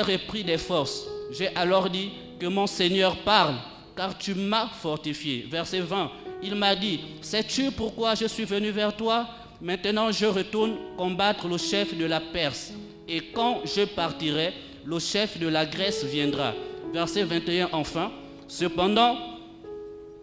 repris 0.00 0.44
des 0.44 0.58
forces. 0.58 1.06
J'ai 1.30 1.54
alors 1.54 1.90
dit 1.90 2.10
que 2.38 2.46
mon 2.46 2.66
Seigneur 2.66 3.16
parle, 3.18 3.56
car 3.96 4.16
tu 4.16 4.34
m'as 4.34 4.68
fortifié. 4.68 5.46
Verset 5.50 5.80
20, 5.80 6.10
il 6.42 6.54
m'a 6.54 6.74
dit, 6.76 7.00
sais-tu 7.20 7.70
pourquoi 7.70 8.14
je 8.14 8.26
suis 8.26 8.44
venu 8.44 8.70
vers 8.70 8.96
toi? 8.96 9.26
Maintenant 9.60 10.12
je 10.12 10.26
retourne 10.26 10.76
combattre 10.96 11.48
le 11.48 11.58
chef 11.58 11.96
de 11.96 12.04
la 12.04 12.20
Perse. 12.20 12.72
Et 13.08 13.20
quand 13.32 13.62
je 13.64 13.84
partirai, 13.84 14.52
le 14.84 14.98
chef 14.98 15.38
de 15.38 15.48
la 15.48 15.66
Grèce 15.66 16.04
viendra. 16.04 16.54
Verset 16.92 17.24
21 17.24 17.70
enfin, 17.72 18.12
cependant, 18.46 19.16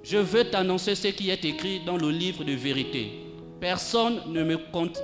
je 0.04 0.18
veux 0.18 0.46
t'annoncer 0.46 0.96
ce 0.96 1.10
qui 1.10 1.30
est 1.30 1.44
écrit 1.46 1.82
dans 1.86 1.98
le 1.98 2.10
livre 2.10 2.44
de 2.44 2.54
vérité. 2.54 3.12
Personne 3.60 4.22
ne 4.28 4.44
me, 4.44 4.58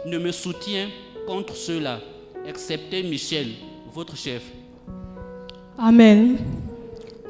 ne 0.06 0.18
me 0.18 0.32
soutient 0.32 0.90
contre 1.28 1.56
cela, 1.56 2.00
excepté 2.48 3.04
Michel, 3.04 3.50
votre 3.94 4.16
chef. 4.16 4.44
Amen. 5.78 6.38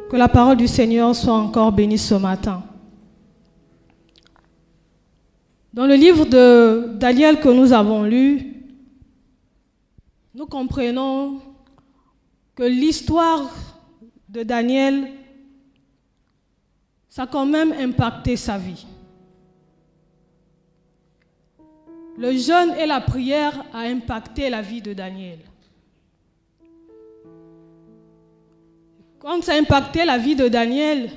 Que 0.10 0.18
la 0.18 0.28
parole 0.28 0.58
du 0.58 0.68
Seigneur 0.68 1.16
soit 1.16 1.34
encore 1.34 1.72
bénie 1.72 1.98
ce 1.98 2.16
matin. 2.16 2.64
Dans 5.74 5.88
le 5.88 5.96
livre 5.96 6.26
de 6.26 6.92
Daniel 6.96 7.40
que 7.40 7.48
nous 7.48 7.72
avons 7.72 8.04
lu, 8.04 8.66
nous 10.36 10.46
comprenons 10.46 11.40
que 12.56 12.64
l'histoire 12.64 13.50
de 14.28 14.44
Daniel, 14.44 15.12
ça 17.08 17.24
a 17.24 17.28
quand 17.28 17.46
même 17.46 17.74
impacté 17.74 18.36
sa 18.36 18.58
vie. 18.58 18.86
Le 22.18 22.34
jeûne 22.34 22.74
et 22.78 22.86
la 22.86 23.00
prière 23.00 23.66
a 23.74 23.80
impacté 23.80 24.50
la 24.50 24.62
vie 24.62 24.82
de 24.82 24.94
Daniel. 24.94 25.40
Quand 29.22 29.44
ça 29.44 29.54
a 29.54 29.60
impacté 29.60 30.04
la 30.04 30.18
vie 30.18 30.36
de 30.36 30.48
Daniel, 30.48 31.12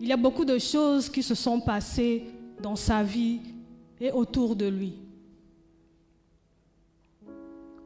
il 0.00 0.08
y 0.08 0.12
a 0.12 0.16
beaucoup 0.16 0.46
de 0.46 0.58
choses 0.58 1.10
qui 1.10 1.22
se 1.22 1.34
sont 1.34 1.60
passées 1.60 2.24
dans 2.62 2.74
sa 2.74 3.02
vie 3.02 3.40
et 4.00 4.10
autour 4.10 4.56
de 4.56 4.66
lui. 4.66 4.94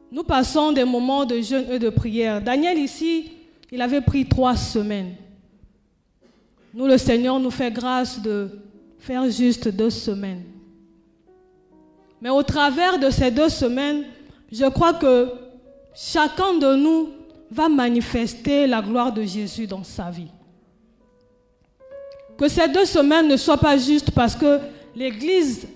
Nous 0.09 0.23
passons 0.23 0.71
des 0.71 0.85
moments 0.85 1.25
de 1.25 1.41
jeûne 1.41 1.65
et 1.69 1.79
de 1.79 1.89
prière. 1.89 2.41
Daniel 2.41 2.77
ici, 2.77 3.31
il 3.69 3.81
avait 3.81 3.99
pris 3.99 4.25
trois 4.25 4.55
semaines. 4.55 5.15
Nous, 6.73 6.87
le 6.87 6.97
Seigneur 6.97 7.37
nous 7.37 7.51
fait 7.51 7.71
grâce 7.71 8.21
de 8.21 8.49
faire 8.97 9.29
juste 9.29 9.67
deux 9.67 9.89
semaines. 9.89 10.43
Mais 12.21 12.29
au 12.29 12.43
travers 12.43 12.97
de 12.97 13.09
ces 13.09 13.29
deux 13.29 13.49
semaines, 13.49 14.05
je 14.49 14.65
crois 14.69 14.93
que 14.93 15.33
chacun 15.93 16.53
de 16.53 16.75
nous 16.75 17.09
va 17.53 17.69
manifester 17.69 18.65
la 18.65 18.81
gloire 18.81 19.13
de 19.13 19.21
Jésus 19.21 19.67
dans 19.67 19.83
sa 19.83 20.09
vie. 20.09 20.31
Que 22.37 22.47
ces 22.49 22.67
deux 22.67 22.85
semaines 22.85 23.27
ne 23.27 23.37
soient 23.37 23.59
pas 23.59 23.77
juste 23.77 24.11
parce 24.11 24.35
que 24.35 24.59
l'Église 24.95 25.67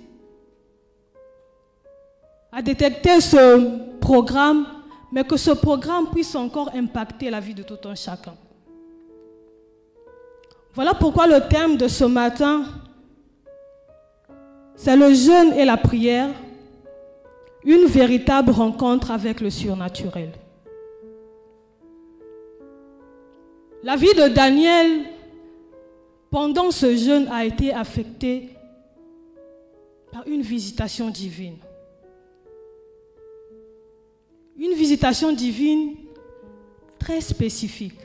a 2.52 2.62
détecté 2.64 3.22
ce 3.22 4.00
programme, 4.00 4.66
mais 5.12 5.24
que 5.24 5.38
ce 5.38 5.52
programme 5.52 6.10
puisse 6.10 6.34
encore 6.34 6.72
impacter 6.74 7.30
la 7.30 7.40
vie 7.40 7.54
de 7.54 7.62
tout 7.62 7.88
un 7.88 7.94
chacun. 7.94 8.34
Voilà 10.74 10.96
pourquoi 10.96 11.28
le 11.28 11.48
thème 11.48 11.78
de 11.78 11.88
ce 11.88 12.06
matin, 12.06 12.64
c'est 14.76 14.96
le 14.96 15.14
jeûne 15.14 15.54
et 15.54 15.66
la 15.66 15.78
prière, 15.78 16.30
une 17.64 17.86
véritable 17.86 18.52
rencontre 18.52 19.12
avec 19.12 19.42
le 19.42 19.50
surnaturel. 19.52 20.32
La 23.88 23.96
vie 23.96 24.14
de 24.14 24.28
Daniel 24.28 25.06
pendant 26.30 26.72
ce 26.72 26.94
jeûne 26.98 27.30
a 27.32 27.46
été 27.46 27.74
affectée 27.74 28.50
par 30.12 30.28
une 30.28 30.42
visitation 30.42 31.10
divine. 31.10 31.56
Une 34.58 34.74
visitation 34.74 35.32
divine 35.32 35.96
très 37.00 37.22
spécifique. 37.22 38.02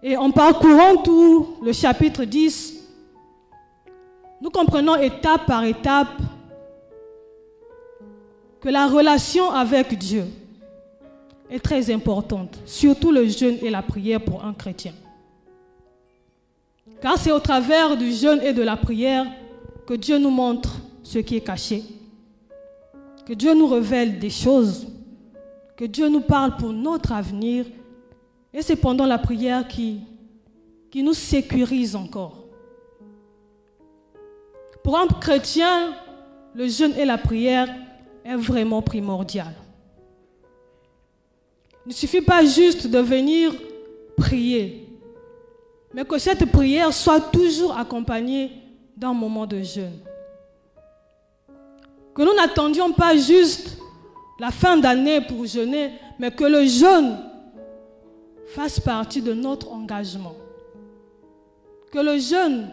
Et 0.00 0.16
en 0.16 0.30
parcourant 0.30 1.02
tout 1.02 1.56
le 1.60 1.72
chapitre 1.72 2.22
10, 2.22 2.88
nous 4.42 4.50
comprenons 4.50 4.94
étape 4.94 5.44
par 5.46 5.64
étape 5.64 6.22
que 8.60 8.68
la 8.68 8.86
relation 8.86 9.50
avec 9.50 9.98
Dieu 9.98 10.22
est 11.50 11.60
très 11.60 11.90
importante, 11.90 12.58
surtout 12.64 13.12
le 13.12 13.26
jeûne 13.28 13.58
et 13.62 13.70
la 13.70 13.82
prière 13.82 14.20
pour 14.20 14.44
un 14.44 14.52
chrétien. 14.52 14.92
Car 17.00 17.18
c'est 17.18 17.32
au 17.32 17.40
travers 17.40 17.96
du 17.96 18.12
jeûne 18.12 18.40
et 18.40 18.52
de 18.52 18.62
la 18.62 18.76
prière 18.76 19.26
que 19.86 19.94
Dieu 19.94 20.18
nous 20.18 20.30
montre 20.30 20.78
ce 21.02 21.18
qui 21.18 21.36
est 21.36 21.40
caché, 21.40 21.82
que 23.26 23.34
Dieu 23.34 23.54
nous 23.54 23.66
révèle 23.66 24.18
des 24.18 24.30
choses, 24.30 24.86
que 25.76 25.84
Dieu 25.84 26.08
nous 26.08 26.20
parle 26.20 26.56
pour 26.56 26.72
notre 26.72 27.12
avenir. 27.12 27.66
Et 28.52 28.62
c'est 28.62 28.76
pendant 28.76 29.06
la 29.06 29.18
prière 29.18 29.66
qui, 29.66 30.00
qui 30.90 31.02
nous 31.02 31.14
sécurise 31.14 31.96
encore. 31.96 32.44
Pour 34.82 34.98
un 34.98 35.06
chrétien, 35.06 35.94
le 36.54 36.68
jeûne 36.68 36.94
et 36.96 37.04
la 37.04 37.18
prière 37.18 37.68
est 38.24 38.36
vraiment 38.36 38.82
primordial. 38.82 39.52
Il 41.86 41.90
ne 41.90 41.94
suffit 41.94 42.22
pas 42.22 42.44
juste 42.44 42.86
de 42.86 42.98
venir 42.98 43.52
prier, 44.16 44.88
mais 45.92 46.04
que 46.04 46.18
cette 46.18 46.50
prière 46.50 46.92
soit 46.92 47.20
toujours 47.20 47.76
accompagnée 47.76 48.50
d'un 48.96 49.12
moment 49.12 49.46
de 49.46 49.60
jeûne. 49.60 49.98
Que 52.14 52.22
nous 52.22 52.34
n'attendions 52.34 52.92
pas 52.92 53.16
juste 53.16 53.76
la 54.38 54.50
fin 54.50 54.76
d'année 54.76 55.20
pour 55.20 55.44
jeûner, 55.44 55.90
mais 56.18 56.30
que 56.30 56.44
le 56.44 56.64
jeûne 56.64 57.18
fasse 58.46 58.80
partie 58.80 59.20
de 59.20 59.32
notre 59.32 59.70
engagement. 59.72 60.36
Que 61.92 61.98
le 61.98 62.18
jeûne 62.18 62.70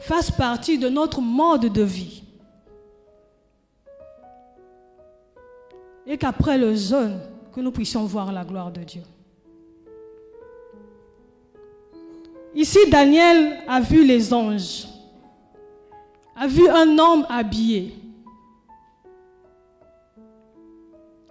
fasse 0.00 0.30
partie 0.30 0.78
de 0.78 0.88
notre 0.88 1.20
mode 1.20 1.72
de 1.72 1.82
vie. 1.82 2.22
Et 6.06 6.18
qu'après 6.18 6.58
le 6.58 6.74
jeûne, 6.74 7.18
que 7.56 7.62
nous 7.62 7.72
puissions 7.72 8.04
voir 8.04 8.30
la 8.32 8.44
gloire 8.44 8.70
de 8.70 8.82
Dieu. 8.82 9.00
Ici, 12.54 12.78
Daniel 12.90 13.60
a 13.66 13.80
vu 13.80 14.04
les 14.04 14.34
anges, 14.34 14.86
a 16.36 16.46
vu 16.46 16.68
un 16.68 16.98
homme 16.98 17.24
habillé. 17.30 17.94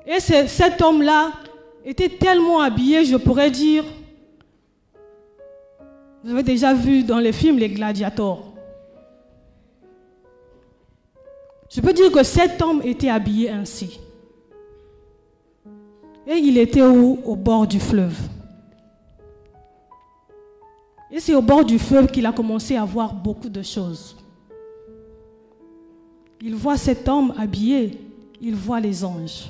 Et 0.07 0.19
cet 0.19 0.81
homme-là 0.81 1.31
était 1.85 2.09
tellement 2.09 2.59
habillé, 2.59 3.05
je 3.05 3.17
pourrais 3.17 3.51
dire, 3.51 3.83
vous 6.23 6.31
avez 6.31 6.41
déjà 6.41 6.73
vu 6.73 7.03
dans 7.03 7.19
les 7.19 7.33
films 7.33 7.59
les 7.59 7.69
gladiators. 7.69 8.51
Je 11.69 11.81
peux 11.81 11.93
dire 11.93 12.11
que 12.11 12.23
cet 12.23 12.59
homme 12.63 12.81
était 12.83 13.09
habillé 13.09 13.51
ainsi. 13.51 13.99
Et 16.27 16.37
il 16.37 16.57
était 16.57 16.81
où? 16.81 17.19
Au 17.23 17.35
bord 17.35 17.67
du 17.67 17.79
fleuve. 17.79 18.17
Et 21.11 21.19
c'est 21.19 21.35
au 21.35 21.41
bord 21.41 21.63
du 21.63 21.79
fleuve 21.79 22.07
qu'il 22.07 22.25
a 22.25 22.31
commencé 22.31 22.75
à 22.75 22.83
voir 22.83 23.13
beaucoup 23.13 23.49
de 23.49 23.61
choses. 23.61 24.17
Il 26.41 26.55
voit 26.55 26.77
cet 26.77 27.07
homme 27.07 27.33
habillé, 27.37 27.99
il 28.41 28.55
voit 28.55 28.79
les 28.79 29.03
anges. 29.03 29.49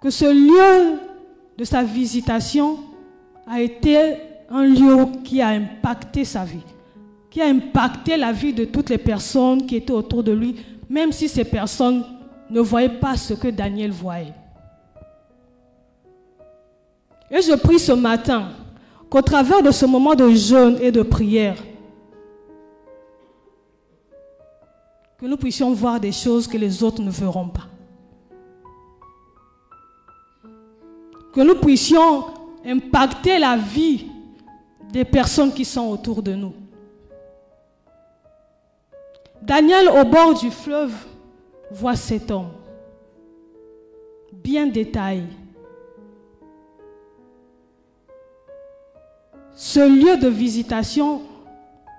Que 0.00 0.10
ce 0.10 0.24
lieu 0.24 0.98
de 1.56 1.64
sa 1.64 1.82
visitation 1.82 2.78
a 3.46 3.60
été 3.60 4.16
un 4.48 4.64
lieu 4.64 5.06
qui 5.24 5.40
a 5.40 5.48
impacté 5.48 6.24
sa 6.24 6.44
vie, 6.44 6.64
qui 7.30 7.40
a 7.40 7.46
impacté 7.46 8.16
la 8.16 8.32
vie 8.32 8.52
de 8.52 8.64
toutes 8.64 8.90
les 8.90 8.98
personnes 8.98 9.66
qui 9.66 9.76
étaient 9.76 9.92
autour 9.92 10.22
de 10.22 10.32
lui, 10.32 10.56
même 10.88 11.10
si 11.12 11.28
ces 11.28 11.44
personnes 11.44 12.04
ne 12.50 12.60
voyait 12.60 12.88
pas 12.88 13.16
ce 13.16 13.34
que 13.34 13.48
Daniel 13.48 13.90
voyait. 13.90 14.34
Et 17.30 17.40
je 17.40 17.54
prie 17.54 17.78
ce 17.78 17.92
matin 17.92 18.50
qu'au 19.08 19.22
travers 19.22 19.62
de 19.62 19.70
ce 19.70 19.86
moment 19.86 20.14
de 20.14 20.30
jeûne 20.30 20.78
et 20.80 20.92
de 20.92 21.02
prière, 21.02 21.56
que 25.18 25.26
nous 25.26 25.36
puissions 25.36 25.72
voir 25.72 26.00
des 26.00 26.12
choses 26.12 26.46
que 26.48 26.58
les 26.58 26.82
autres 26.82 27.00
ne 27.00 27.10
verront 27.10 27.48
pas. 27.48 27.68
Que 31.32 31.40
nous 31.40 31.54
puissions 31.54 32.26
impacter 32.66 33.38
la 33.38 33.56
vie 33.56 34.06
des 34.92 35.04
personnes 35.04 35.52
qui 35.52 35.64
sont 35.64 35.88
autour 35.88 36.22
de 36.22 36.34
nous. 36.34 36.52
Daniel, 39.40 39.88
au 39.88 40.04
bord 40.04 40.38
du 40.38 40.50
fleuve, 40.50 40.92
voit 41.72 41.96
cet 41.96 42.30
homme. 42.30 42.50
bien 44.32 44.66
détaillé. 44.66 45.24
Ce 49.54 49.80
lieu 49.80 50.16
de 50.16 50.28
visitation 50.28 51.22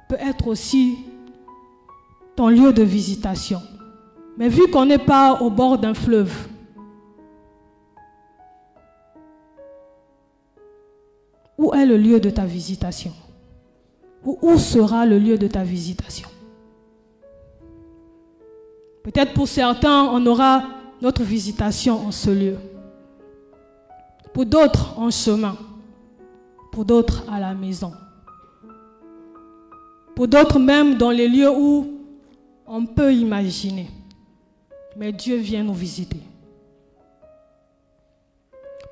peut 0.10 0.18
être 0.20 0.48
aussi 0.48 0.98
ton 2.36 2.50
lieu 2.50 2.74
de 2.74 2.84
visitation. 2.84 3.62
Mais 4.38 4.50
vu 4.50 4.70
qu'on 4.72 4.86
n'est 4.86 4.98
pas 4.98 5.42
au 5.42 5.50
bord 5.50 5.78
d'un 5.78 5.94
fleuve, 5.94 6.34
où 11.58 11.74
est 11.74 11.86
le 11.86 11.98
lieu 11.98 12.20
de 12.20 12.31
ta 12.31 12.46
visitation? 12.46 13.14
Où 14.25 14.58
sera 14.58 15.06
le 15.06 15.20
lieu 15.20 15.38
de 15.38 15.48
ta 15.48 15.64
visitation? 15.64 16.33
Peut-être 19.04 19.34
pour 19.34 19.48
certains, 19.48 20.04
on 20.06 20.26
aura 20.26 20.64
notre 21.02 21.24
visitation 21.24 22.08
en 22.08 22.12
ce 22.12 22.30
lieu. 22.30 22.56
Pour 24.34 24.46
d'autres, 24.46 24.98
en 24.98 25.12
chemin. 25.12 25.58
Pour 26.72 26.86
d'autres, 26.86 27.24
à 27.30 27.40
la 27.40 27.54
maison. 27.54 27.92
Pour 30.16 30.28
d'autres, 30.28 30.58
même 30.58 30.96
dans 30.96 31.12
les 31.12 31.28
lieux 31.28 31.52
où 31.52 32.00
on 32.66 32.86
peut 32.86 33.14
imaginer. 33.14 33.88
Mais 34.96 35.12
Dieu 35.12 35.36
vient 35.36 35.64
nous 35.64 35.74
visiter. 35.74 36.20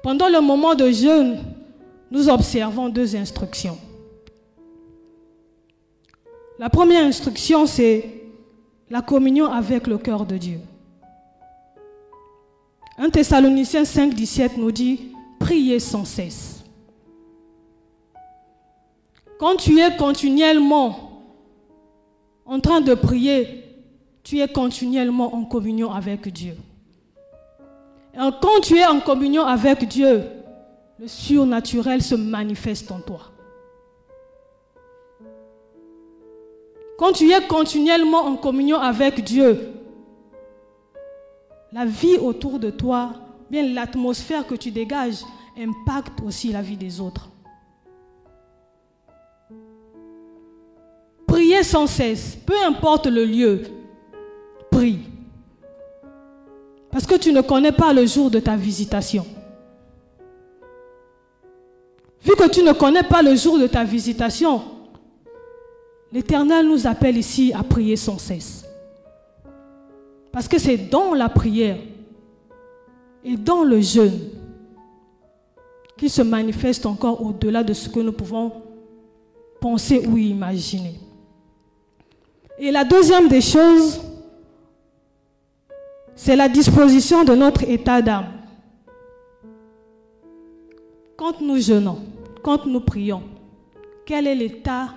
Pendant 0.03 0.27
le 0.27 0.41
moment 0.41 0.75
de 0.75 0.91
jeûne, 0.91 1.39
nous 2.09 2.27
observons 2.27 2.89
deux 2.89 3.15
instructions. 3.15 3.77
La 6.59 6.69
première 6.69 7.05
instruction, 7.05 7.65
c'est 7.65 8.20
la 8.91 9.01
communion 9.01 9.45
avec 9.45 9.87
le 9.87 9.97
cœur 9.97 10.25
de 10.25 10.37
Dieu. 10.37 10.59
1 12.97 13.09
Thessaloniciens 13.09 13.85
5, 13.85 14.13
17 14.13 14.57
nous 14.57 14.71
dit, 14.71 15.13
priez 15.39 15.79
sans 15.79 16.03
cesse. 16.03 16.63
Quand 19.39 19.55
tu 19.55 19.79
es 19.79 19.95
continuellement 19.95 21.23
en 22.45 22.59
train 22.59 22.81
de 22.81 22.93
prier, 22.93 23.63
tu 24.23 24.39
es 24.39 24.47
continuellement 24.49 25.33
en 25.33 25.45
communion 25.45 25.89
avec 25.91 26.27
Dieu. 26.27 26.55
Et 28.13 28.17
quand 28.41 28.59
tu 28.61 28.75
es 28.77 28.85
en 28.85 28.99
communion 28.99 29.43
avec 29.43 29.87
Dieu, 29.87 30.25
le 30.99 31.07
surnaturel 31.07 32.01
se 32.03 32.15
manifeste 32.15 32.91
en 32.91 32.99
toi. 32.99 33.31
Quand 37.01 37.13
tu 37.13 37.31
es 37.31 37.47
continuellement 37.47 38.27
en 38.27 38.35
communion 38.35 38.77
avec 38.77 39.23
Dieu, 39.23 39.71
la 41.71 41.83
vie 41.83 42.17
autour 42.17 42.59
de 42.59 42.69
toi, 42.69 43.13
bien 43.49 43.63
l'atmosphère 43.73 44.45
que 44.45 44.53
tu 44.53 44.69
dégages, 44.69 45.23
impacte 45.57 46.21
aussi 46.23 46.51
la 46.51 46.61
vie 46.61 46.77
des 46.77 47.01
autres. 47.01 47.27
Priez 51.25 51.63
sans 51.63 51.87
cesse, 51.87 52.37
peu 52.45 52.53
importe 52.67 53.07
le 53.07 53.25
lieu, 53.25 53.63
prie. 54.69 54.99
Parce 56.91 57.07
que 57.07 57.15
tu 57.15 57.33
ne 57.33 57.41
connais 57.41 57.71
pas 57.71 57.93
le 57.93 58.05
jour 58.05 58.29
de 58.29 58.39
ta 58.39 58.55
visitation. 58.55 59.25
Vu 62.23 62.35
que 62.35 62.47
tu 62.47 62.61
ne 62.61 62.73
connais 62.73 63.01
pas 63.01 63.23
le 63.23 63.35
jour 63.35 63.57
de 63.57 63.65
ta 63.65 63.83
visitation, 63.83 64.61
l'Éternel 66.11 66.67
nous 66.67 66.87
appelle 66.87 67.17
ici 67.17 67.51
à 67.55 67.63
prier 67.63 67.95
sans 67.95 68.17
cesse. 68.17 68.65
Parce 70.31 70.47
que 70.47 70.57
c'est 70.57 70.77
dans 70.77 71.13
la 71.13 71.29
prière 71.29 71.77
et 73.23 73.37
dans 73.37 73.63
le 73.63 73.81
jeûne 73.81 74.19
qu'il 75.97 76.09
se 76.09 76.21
manifeste 76.21 76.85
encore 76.85 77.23
au-delà 77.23 77.63
de 77.63 77.73
ce 77.73 77.89
que 77.89 77.99
nous 77.99 78.13
pouvons 78.13 78.51
penser 79.59 80.05
ou 80.07 80.17
imaginer. 80.17 80.95
Et 82.57 82.71
la 82.71 82.83
deuxième 82.83 83.27
des 83.27 83.41
choses, 83.41 84.01
c'est 86.15 86.35
la 86.35 86.49
disposition 86.49 87.23
de 87.23 87.35
notre 87.35 87.63
état 87.63 88.01
d'âme. 88.01 88.31
Quand 91.17 91.41
nous 91.41 91.57
jeûnons, 91.57 91.99
quand 92.43 92.65
nous 92.65 92.81
prions, 92.81 93.23
quel 94.05 94.27
est 94.27 94.35
l'état 94.35 94.89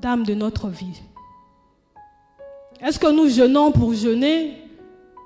d'âme 0.00 0.24
de 0.24 0.34
notre 0.34 0.68
vie. 0.68 1.02
Est-ce 2.80 2.98
que 2.98 3.10
nous 3.10 3.28
jeûnons 3.28 3.72
pour 3.72 3.92
jeûner 3.92 4.56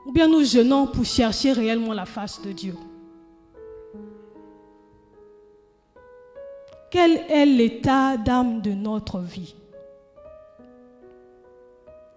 ou 0.07 0.13
bien 0.13 0.27
nous 0.27 0.45
jeûnons 0.45 0.87
pour 0.87 1.05
chercher 1.05 1.53
réellement 1.53 1.93
la 1.93 2.07
face 2.07 2.41
de 2.43 2.53
Dieu? 2.53 2.75
Quel 6.91 7.13
est 7.29 7.47
l'état 7.47 8.17
d'âme 8.17 8.61
de 8.61 8.73
notre 8.73 9.21
vie? 9.21 9.55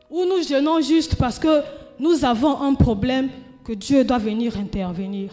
Ou 0.09 0.25
nous 0.25 0.43
jeûnons 0.43 0.81
juste 0.81 1.15
parce 1.15 1.39
que 1.39 1.61
nous 1.99 2.25
avons 2.25 2.61
un 2.61 2.73
problème 2.73 3.29
que 3.63 3.73
Dieu 3.73 4.03
doit 4.03 4.17
venir 4.17 4.57
intervenir? 4.57 5.31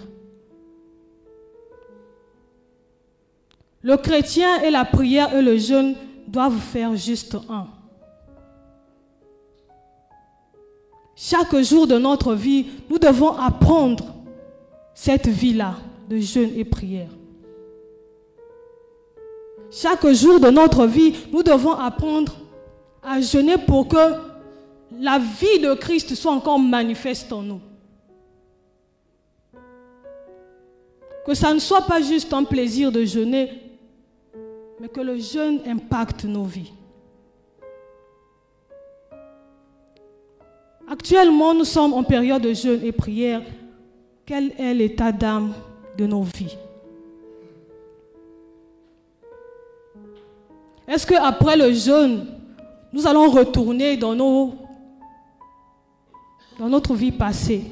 Le 3.83 3.97
chrétien 3.97 4.63
et 4.63 4.71
la 4.71 4.85
prière 4.85 5.35
et 5.35 5.43
le 5.43 5.59
jeûne 5.59 5.97
doivent 6.33 6.59
faire 6.59 6.97
juste 6.97 7.37
un. 7.49 7.67
Chaque 11.15 11.55
jour 11.61 11.87
de 11.87 11.99
notre 11.99 12.35
vie, 12.35 12.67
nous 12.89 12.99
devons 12.99 13.37
apprendre 13.37 14.15
cette 14.95 15.29
vie-là 15.29 15.77
de 16.09 16.19
jeûne 16.19 16.53
et 16.57 16.65
prière. 16.65 17.11
Chaque 19.71 20.07
jour 20.09 20.41
de 20.41 20.49
notre 20.49 20.87
vie, 20.87 21.15
nous 21.31 21.43
devons 21.43 21.73
apprendre 21.73 22.35
à 23.03 23.21
jeûner 23.21 23.59
pour 23.59 23.89
que 23.89 24.15
la 24.99 25.19
vie 25.19 25.59
de 25.61 25.75
Christ 25.75 26.15
soit 26.15 26.33
encore 26.33 26.59
manifeste 26.59 27.33
en 27.33 27.43
nous. 27.43 27.61
Que 31.27 31.35
ça 31.35 31.53
ne 31.55 31.59
soit 31.59 31.83
pas 31.83 32.01
juste 32.01 32.33
un 32.33 32.45
plaisir 32.45 32.91
de 32.91 33.05
jeûner, 33.05 33.51
mais 34.83 34.89
que 34.89 35.01
le 35.01 35.17
jeûne 35.17 35.61
impacte 35.65 36.25
nos 36.25 36.43
vies. 36.43 36.73
Actuellement, 40.91 41.55
nous 41.55 41.65
sommes 41.65 41.93
en 41.95 42.03
période 42.03 42.43
de 42.43 42.53
jeûne 42.53 42.81
et 42.83 42.91
prière. 42.91 43.43
Quel 44.27 44.53
est 44.59 44.75
l'état 44.75 45.13
d'âme 45.13 45.55
de 45.97 46.05
nos 46.05 46.23
vies? 46.23 46.57
Est-ce 50.89 51.07
qu'après 51.07 51.57
le 51.57 51.73
jeûne, 51.73 52.27
nous 52.93 53.07
allons 53.07 53.31
retourner 53.31 53.97
dans, 53.97 54.17
nos, 54.17 54.53
dans 56.59 56.69
notre 56.69 56.95
vie 56.95 57.13
passée? 57.13 57.67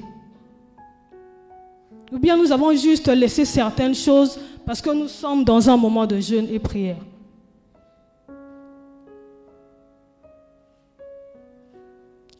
Ou 2.13 2.21
bien 2.21 2.37
nous 2.37 2.53
avons 2.53 2.73
juste 2.73 3.09
laissé 3.09 3.45
certaines 3.45 3.97
choses 3.97 4.39
parce 4.71 4.83
que 4.83 4.91
nous 4.91 5.09
sommes 5.09 5.43
dans 5.43 5.69
un 5.69 5.77
moment 5.77 6.07
de 6.07 6.21
jeûne 6.21 6.47
et 6.49 6.61
prière. 6.61 6.99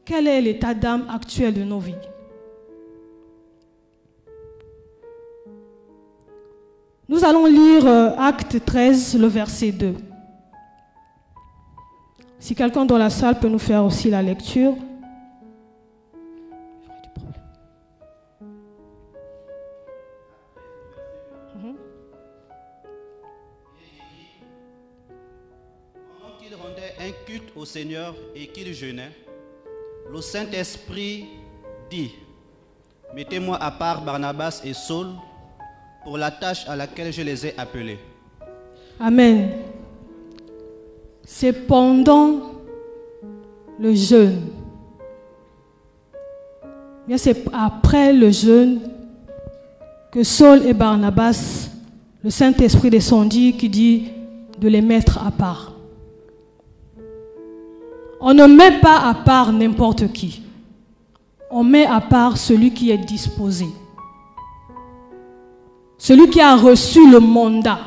Quel 0.05 0.29
est 0.29 0.41
l'état 0.41 0.73
d'âme 0.73 1.09
actuel 1.13 1.53
de 1.53 1.65
nos 1.65 1.81
vies? 1.81 1.97
Nous 7.09 7.25
allons 7.25 7.47
lire 7.47 7.85
euh, 7.85 8.11
Acte 8.17 8.65
13, 8.65 9.19
le 9.19 9.27
verset 9.27 9.73
2. 9.73 9.97
Si 12.39 12.55
quelqu'un 12.55 12.85
dans 12.85 12.97
la 12.97 13.11
salle 13.11 13.41
peut 13.41 13.49
nous 13.49 13.59
faire 13.59 13.85
aussi 13.85 14.09
la 14.09 14.23
lecture. 14.23 14.77
Seigneur 27.71 28.17
et 28.35 28.49
qu'il 28.49 28.75
jeûnait, 28.75 29.13
le 30.13 30.21
Saint-Esprit 30.21 31.27
dit, 31.89 32.11
Mettez-moi 33.15 33.57
à 33.63 33.71
part 33.71 34.03
Barnabas 34.03 34.61
et 34.65 34.75
Saul 34.75 35.07
pour 36.03 36.19
la 36.19 36.33
tâche 36.33 36.69
à 36.69 36.75
laquelle 36.75 37.13
je 37.13 37.23
les 37.23 37.47
ai 37.47 37.55
appelés. 37.57 37.99
Amen. 38.99 39.51
C'est 41.25 41.53
pendant 41.53 42.55
le 43.79 43.95
jeûne. 43.95 44.49
C'est 47.17 47.45
après 47.53 48.13
le 48.13 48.31
jeûne 48.31 48.81
que 50.11 50.25
Saul 50.25 50.67
et 50.67 50.75
Barnabas, 50.75 51.71
le 52.25 52.31
Saint-Esprit 52.31 52.91
descendit 52.91 53.57
qui 53.57 53.69
dit 53.69 54.11
de 54.59 54.67
les 54.67 54.83
mettre 54.83 55.25
à 55.25 55.31
part. 55.31 55.80
On 58.21 58.35
ne 58.35 58.47
met 58.47 58.81
pas 58.81 58.99
à 59.09 59.15
part 59.15 59.53
n'importe 59.53 60.13
qui. 60.13 60.43
On 61.51 61.65
met 61.65 61.87
à 61.87 62.01
part 62.01 62.37
celui 62.37 62.73
qui 62.73 62.91
est 62.91 62.99
disposé. 62.99 63.67
celui 66.01 66.31
qui 66.31 66.41
a 66.41 66.57
reçu 66.57 67.09
le 67.11 67.21
mandat. 67.21 67.79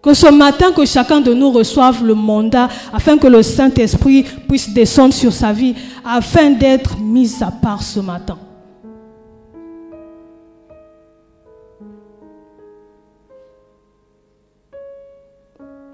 Que 0.00 0.14
ce 0.14 0.28
matin, 0.30 0.72
que 0.72 0.86
chacun 0.86 1.20
de 1.20 1.34
nous 1.34 1.50
reçoive 1.50 2.02
le 2.04 2.14
mandat 2.14 2.68
afin 2.92 3.18
que 3.18 3.26
le 3.26 3.42
Saint-Esprit 3.42 4.24
puisse 4.48 4.72
descendre 4.72 5.12
sur 5.12 5.32
sa 5.32 5.52
vie, 5.52 5.74
afin 6.04 6.50
d'être 6.50 6.98
mis 6.98 7.42
à 7.42 7.50
part 7.50 7.82
ce 7.82 8.00
matin. 8.00 8.38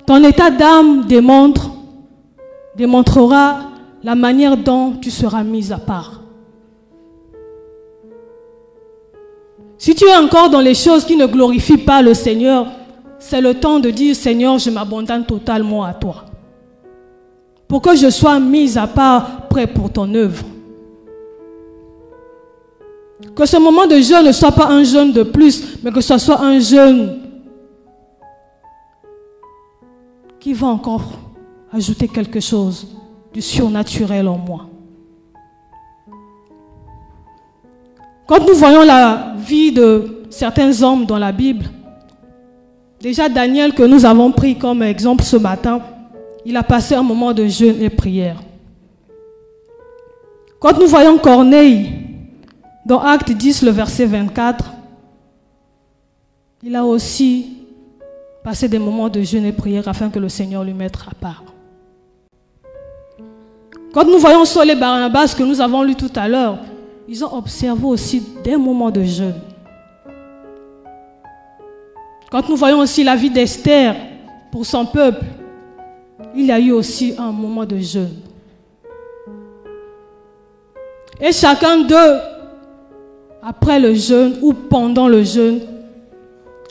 Ton 0.07 0.23
état 0.23 0.51
d'âme 0.51 1.05
démontre, 1.05 1.71
démontrera 2.77 3.71
la 4.05 4.15
manière 4.15 4.57
dont 4.57 4.93
tu 4.93 5.11
seras 5.11 5.43
mis 5.43 5.73
à 5.73 5.79
part. 5.79 6.23
Si 9.79 9.95
tu 9.95 10.05
es 10.05 10.17
encore 10.17 10.49
dans 10.49 10.61
les 10.61 10.75
choses 10.75 11.05
qui 11.05 11.17
ne 11.17 11.27
glorifient 11.27 11.79
pas 11.79 12.03
le 12.03 12.15
Seigneur, 12.15 12.69
c'est 13.19 13.41
le 13.41 13.55
temps 13.55 13.81
de 13.81 13.91
dire 13.91 14.15
Seigneur, 14.15 14.59
je 14.59 14.71
m'abandonne 14.71 15.27
totalement 15.27 15.83
à 15.85 15.93
toi. 15.93 16.25
Pour 17.67 17.83
que 17.83 17.97
je 17.97 18.09
sois 18.09 18.39
mis 18.39 18.79
à 18.79 18.87
part, 18.87 19.49
prêt 19.49 19.67
pour 19.67 19.93
ton 19.93 20.15
œuvre. 20.15 20.45
Que 23.35 23.45
ce 23.45 23.57
moment 23.57 23.87
de 23.87 24.01
jeûne 24.01 24.27
ne 24.27 24.33
soit 24.33 24.53
pas 24.53 24.67
un 24.67 24.85
jeûne 24.85 25.13
de 25.13 25.25
plus, 25.25 25.79
mais 25.83 25.91
que 25.91 26.01
ce 26.01 26.17
soit 26.17 26.41
un 26.41 26.61
jeûne 26.61 27.26
qui 30.47 30.53
va 30.53 30.69
encore 30.69 31.03
ajouter 31.73 32.07
quelque 32.07 32.39
chose 32.39 32.87
du 33.35 33.43
surnaturel 33.43 34.29
en 34.29 34.39
moi. 34.39 34.69
Quand 38.29 38.39
nous 38.47 38.55
voyons 38.55 38.85
la 38.85 39.35
vie 39.39 39.73
de 39.73 40.23
certains 40.31 40.81
hommes 40.85 41.05
dans 41.05 41.19
la 41.19 41.33
Bible, 41.33 41.65
déjà 43.01 43.29
Daniel 43.29 43.75
que 43.75 43.83
nous 43.83 44.07
avons 44.07 44.31
pris 44.31 44.57
comme 44.57 44.85
exemple 44.85 45.25
ce 45.25 45.37
matin, 45.37 45.81
il 46.45 46.57
a 46.57 46.63
passé 46.63 46.95
un 46.95 47.03
moment 47.03 47.33
de 47.33 47.49
jeûne 47.49 47.83
et 47.83 47.91
prière. 47.91 48.41
Quand 50.61 50.79
nous 50.79 50.87
voyons 50.87 51.19
Corneille 51.19 51.91
dans 52.85 53.01
Acte 53.01 53.33
10, 53.33 53.63
le 53.63 53.73
verset 53.73 54.07
24, 54.07 54.65
il 56.63 56.77
a 56.77 56.85
aussi 56.85 57.66
passer 58.47 58.69
des 58.69 58.79
moments 58.79 59.09
de 59.09 59.21
jeûne 59.23 59.45
et 59.45 59.51
prière 59.51 59.89
afin 59.89 60.09
que 60.09 60.21
le 60.21 60.29
Seigneur 60.29 60.63
lui 60.63 60.73
mette 60.73 60.95
à 60.95 61.13
part. 61.21 61.43
Quand 63.93 64.05
nous 64.05 64.21
voyons 64.21 64.45
Saul 64.45 64.71
et 64.71 64.77
Barnabas 64.77 65.35
que 65.37 65.43
nous 65.43 65.61
avons 65.61 65.83
lu 65.83 65.97
tout 65.97 66.13
à 66.15 66.29
l'heure, 66.29 66.59
ils 67.09 67.25
ont 67.25 67.35
observé 67.35 67.85
aussi 67.85 68.23
des 68.45 68.57
moments 68.57 68.93
de 68.93 69.03
jeûne. 69.03 69.35
Quand 72.31 72.49
nous 72.49 72.55
voyons 72.55 72.79
aussi 72.79 73.03
la 73.03 73.17
vie 73.17 73.31
d'Esther 73.31 73.97
pour 74.53 74.65
son 74.65 74.87
peuple, 74.87 75.25
il 76.33 76.47
y 76.47 76.53
a 76.53 76.61
eu 76.61 76.71
aussi 76.71 77.17
un 77.19 77.33
moment 77.33 77.65
de 77.65 77.79
jeûne. 77.79 78.15
Et 81.21 81.33
chacun 81.33 81.79
d'eux, 81.79 82.19
après 83.43 83.81
le 83.81 83.93
jeûne 83.93 84.37
ou 84.41 84.53
pendant 84.53 85.09
le 85.09 85.25
jeûne, 85.25 85.63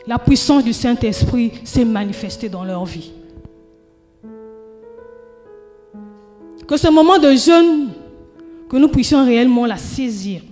la 0.06 0.18
puissance 0.18 0.62
du 0.62 0.72
Saint-Esprit 0.72 1.52
s'est 1.64 1.84
manifestée 1.84 2.48
dans 2.48 2.64
leur 2.64 2.84
vie. 2.84 3.12
Que 6.66 6.76
ce 6.76 6.88
moment 6.88 7.18
de 7.18 7.32
jeûne, 7.32 7.88
que 8.68 8.76
nous 8.76 8.88
puissions 8.88 9.24
réellement 9.24 9.66
la 9.66 9.76
saisir. 9.76 10.42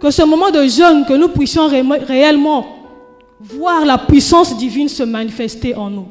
Que 0.00 0.10
ce 0.10 0.22
moment 0.22 0.50
de 0.50 0.62
jeûne, 0.66 1.04
que 1.06 1.14
nous 1.14 1.28
puissions 1.28 1.68
réellement 1.68 2.66
voir 3.40 3.84
la 3.84 3.98
puissance 3.98 4.56
divine 4.56 4.88
se 4.88 5.02
manifester 5.02 5.74
en 5.74 5.90
nous. 5.90 6.08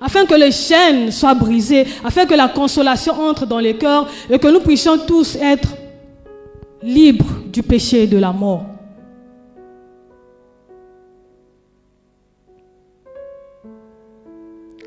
Afin 0.00 0.26
que 0.26 0.34
les 0.34 0.52
chaînes 0.52 1.10
soient 1.10 1.34
brisées, 1.34 1.86
afin 2.04 2.26
que 2.26 2.34
la 2.34 2.48
consolation 2.48 3.14
entre 3.14 3.46
dans 3.46 3.58
les 3.58 3.76
cœurs 3.76 4.08
et 4.28 4.38
que 4.38 4.48
nous 4.48 4.60
puissions 4.60 4.98
tous 4.98 5.36
être 5.36 5.68
libre 6.82 7.26
du 7.52 7.62
péché 7.62 8.04
et 8.04 8.06
de 8.06 8.18
la 8.18 8.32
mort. 8.32 8.66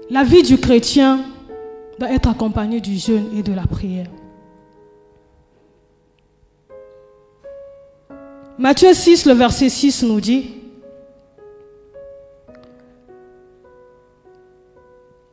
La 0.10 0.24
vie 0.24 0.42
du 0.42 0.58
chrétien 0.58 1.20
doit 2.00 2.12
être 2.12 2.30
accompagnée 2.30 2.82
du 2.82 2.98
jeûne 2.98 3.28
et 3.38 3.44
de 3.44 3.54
la 3.54 3.68
prière. 3.68 4.08
Matthieu 8.58 8.94
6, 8.94 9.26
le 9.26 9.34
verset 9.34 9.70
6 9.70 10.04
nous 10.04 10.20
dit, 10.20 10.56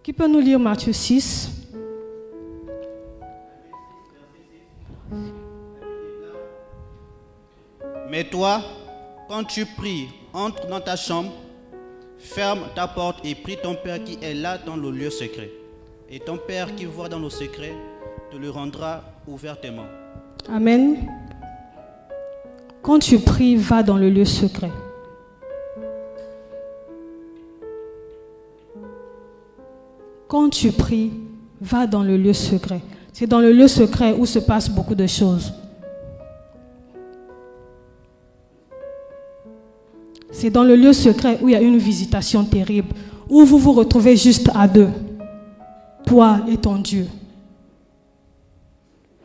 qui 0.03 0.13
peut 0.13 0.29
nous 0.29 0.39
lire 0.39 0.61
Matthieu 0.61 0.93
6 0.93 1.66
Mais 8.11 8.25
toi, 8.25 8.63
quand 9.29 9.45
tu 9.45 9.67
pries, 9.67 10.09
entre 10.33 10.67
dans 10.69 10.81
ta 10.81 10.97
chambre, 10.97 11.33
ferme 12.19 12.61
ta 12.75 12.87
porte 12.87 13.25
et 13.25 13.35
prie 13.35 13.57
ton 13.63 13.75
Père 13.75 14.03
qui 14.05 14.19
est 14.23 14.35
là 14.35 14.59
dans 14.59 14.77
le 14.77 14.91
lieu 14.91 15.11
secret. 15.11 15.51
Et 16.09 16.21
ton 16.21 16.39
Père 16.39 16.75
qui 16.77 16.85
voit 16.85 17.09
dans 17.09 17.19
le 17.19 17.31
secret 17.31 17.73
te 18.31 18.37
le 18.37 18.51
rendra 18.51 19.03
ouvertement. 19.27 19.87
Amen. 20.49 21.09
Quand 22.83 23.01
tu 23.01 23.19
pries, 23.19 23.57
va 23.57 23.83
dans 23.83 23.97
le 23.97 24.09
lieu 24.09 24.25
secret. 24.25 24.71
Quand 30.29 30.51
tu 30.51 30.71
pries, 30.71 31.13
va 31.61 31.87
dans 31.87 32.03
le 32.05 32.17
lieu 32.17 32.33
secret. 32.33 32.81
C'est 33.13 33.27
dans 33.27 33.41
le 33.41 33.53
lieu 33.53 33.67
secret 33.67 34.15
où 34.17 34.27
se 34.27 34.39
passent 34.39 34.71
beaucoup 34.71 34.95
de 34.95 35.07
choses. 35.07 35.53
C'est 40.39 40.51
dans 40.51 40.65
le 40.65 40.77
lieu 40.77 40.93
secret 40.93 41.39
où 41.41 41.49
il 41.49 41.53
y 41.53 41.57
a 41.57 41.63
une 41.63 41.79
visitation 41.79 42.45
terrible, 42.45 42.95
où 43.27 43.43
vous 43.47 43.57
vous 43.57 43.73
retrouvez 43.73 44.19
juste 44.19 44.51
à 44.55 44.69
deux, 44.69 44.91
toi 46.05 46.41
et 46.47 46.59
ton 46.59 46.77
Dieu. 46.77 47.07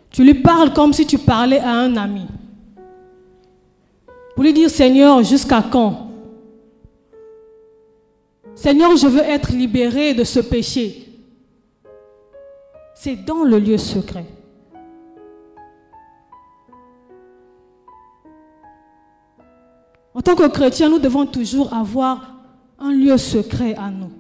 Tu 0.10 0.24
lui 0.24 0.36
parles 0.36 0.72
comme 0.72 0.94
si 0.94 1.06
tu 1.06 1.18
parlais 1.18 1.60
à 1.60 1.72
un 1.72 1.98
ami. 1.98 2.28
Pour 4.36 4.46
lui 4.46 4.54
dire, 4.54 4.70
Seigneur, 4.70 5.22
jusqu'à 5.22 5.62
quand? 5.62 6.12
Seigneur, 8.56 8.96
je 8.96 9.08
veux 9.08 9.20
être 9.20 9.52
libéré 9.52 10.14
de 10.14 10.24
ce 10.24 10.40
péché. 10.40 11.10
C'est 12.96 13.18
dans 13.18 13.44
le 13.44 13.60
lieu 13.60 13.78
secret. 13.78 14.28
En 20.14 20.22
tant 20.22 20.36
que 20.36 20.48
chrétiens, 20.48 20.90
nous 20.90 21.00
devons 21.00 21.26
toujours 21.26 21.74
avoir 21.74 22.36
un 22.80 22.92
lieu 22.92 23.18
secret 23.18 23.76
à 23.76 23.90
nous. 23.90 24.12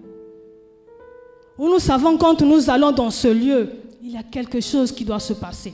Où 1.57 1.67
nous 1.67 1.79
savons 1.79 2.17
quand 2.17 2.41
nous 2.41 2.69
allons 2.69 2.91
dans 2.91 3.12
ce 3.12 3.27
lieu, 3.27 3.69
il 4.01 4.12
y 4.12 4.17
a 4.17 4.24
quelque 4.24 4.62
chose 4.62 4.91
qui 4.91 5.03
doit 5.03 5.19
se 5.19 5.33
passer. 5.33 5.74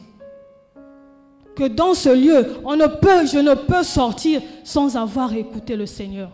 Que 1.55 1.67
dans 1.67 1.93
ce 1.93 2.09
lieu, 2.09 2.45
on 2.65 2.75
ne 2.75 2.87
peut, 2.87 3.25
je 3.25 3.39
ne 3.39 3.53
peux 3.53 3.83
sortir 3.83 4.41
sans 4.63 4.97
avoir 4.97 5.33
écouté 5.33 5.75
le 5.75 5.85
Seigneur. 5.85 6.31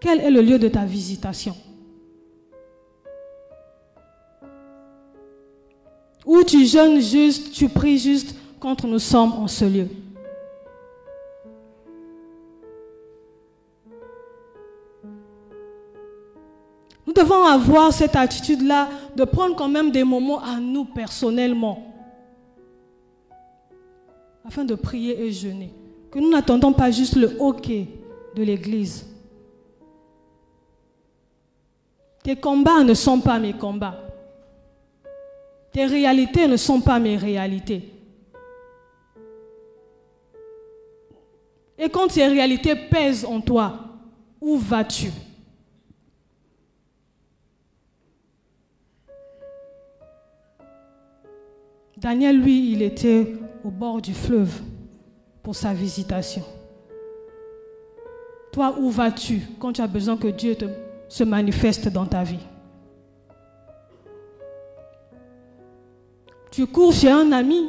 Quel 0.00 0.20
est 0.20 0.30
le 0.30 0.42
lieu 0.42 0.58
de 0.58 0.68
ta 0.68 0.84
visitation? 0.84 1.56
Où 6.26 6.42
tu 6.42 6.66
jeûnes 6.66 7.00
juste, 7.00 7.52
tu 7.52 7.68
pries 7.68 7.98
juste, 7.98 8.34
quand 8.64 8.82
nous 8.84 8.98
sommes 8.98 9.32
en 9.34 9.46
ce 9.46 9.66
lieu. 9.66 9.88
Nous 17.06 17.12
devons 17.12 17.44
avoir 17.44 17.92
cette 17.92 18.16
attitude-là 18.16 18.88
de 19.14 19.24
prendre 19.24 19.54
quand 19.54 19.68
même 19.68 19.90
des 19.90 20.02
moments 20.02 20.42
à 20.42 20.58
nous 20.58 20.86
personnellement 20.86 21.92
afin 24.46 24.64
de 24.64 24.74
prier 24.74 25.20
et 25.20 25.30
jeûner. 25.30 25.70
Que 26.10 26.18
nous 26.18 26.30
n'attendons 26.30 26.72
pas 26.72 26.90
juste 26.90 27.16
le 27.16 27.36
hockey 27.38 27.86
de 28.34 28.42
l'Église. 28.44 29.06
Tes 32.22 32.36
combats 32.36 32.82
ne 32.82 32.94
sont 32.94 33.20
pas 33.20 33.38
mes 33.38 33.52
combats. 33.52 34.00
Tes 35.70 35.84
réalités 35.84 36.48
ne 36.48 36.56
sont 36.56 36.80
pas 36.80 36.98
mes 36.98 37.18
réalités. 37.18 37.90
et 41.84 41.90
quand 41.90 42.10
ces 42.10 42.26
réalités 42.26 42.74
pèsent 42.74 43.26
en 43.26 43.42
toi, 43.42 43.74
où 44.40 44.56
vas-tu? 44.56 45.10
Daniel, 51.98 52.40
lui, 52.40 52.72
il 52.72 52.82
était 52.82 53.34
au 53.62 53.70
bord 53.70 54.00
du 54.00 54.14
fleuve 54.14 54.62
pour 55.42 55.54
sa 55.54 55.74
visitation. 55.74 56.42
Toi, 58.50 58.76
où 58.78 58.88
vas-tu 58.90 59.42
quand 59.58 59.74
tu 59.74 59.82
as 59.82 59.86
besoin 59.86 60.16
que 60.16 60.28
Dieu 60.28 60.56
se 61.08 61.24
manifeste 61.24 61.88
dans 61.88 62.06
ta 62.06 62.22
vie? 62.22 62.46
Tu 66.50 66.66
cours 66.66 66.92
chez 66.92 67.10
un 67.10 67.30
ami, 67.32 67.68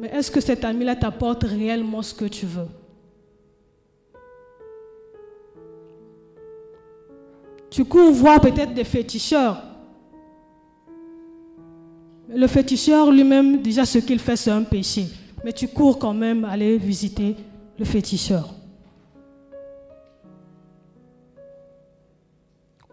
mais 0.00 0.08
est-ce 0.08 0.30
que 0.30 0.40
cet 0.40 0.64
ami-là 0.64 0.96
t'apporte 0.96 1.42
réellement 1.42 2.00
ce 2.00 2.14
que 2.14 2.24
tu 2.24 2.46
veux? 2.46 2.68
Tu 7.68 7.84
cours 7.84 8.10
voir 8.10 8.40
peut-être 8.40 8.72
des 8.72 8.84
féticheurs. 8.84 9.62
Le 12.30 12.46
féticheur 12.46 13.10
lui-même, 13.10 13.60
déjà 13.60 13.84
ce 13.84 13.98
qu'il 13.98 14.18
fait, 14.18 14.36
c'est 14.36 14.50
un 14.50 14.62
péché. 14.62 15.04
Mais 15.44 15.52
tu 15.52 15.68
cours 15.68 15.98
quand 15.98 16.14
même 16.14 16.46
aller 16.46 16.78
visiter 16.78 17.36
le 17.78 17.84
féticheur. 17.84 18.54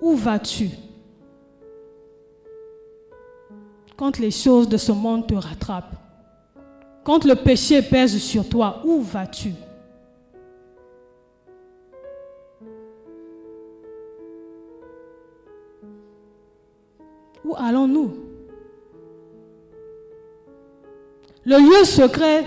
Où 0.02 0.14
vas-tu? 0.14 0.70
Quand 3.96 4.20
les 4.20 4.32
choses 4.32 4.68
de 4.68 4.76
ce 4.76 4.92
monde 4.92 5.26
te 5.26 5.36
rattrapent 5.36 6.07
Quand 7.08 7.24
le 7.24 7.36
péché 7.36 7.82
pèse 7.82 8.18
sur 8.18 8.50
toi, 8.50 8.82
où 8.84 9.00
vas-tu? 9.00 9.54
Où 17.46 17.56
allons-nous? 17.56 18.14
Le 21.46 21.58
lieu 21.60 21.86
secret, 21.86 22.44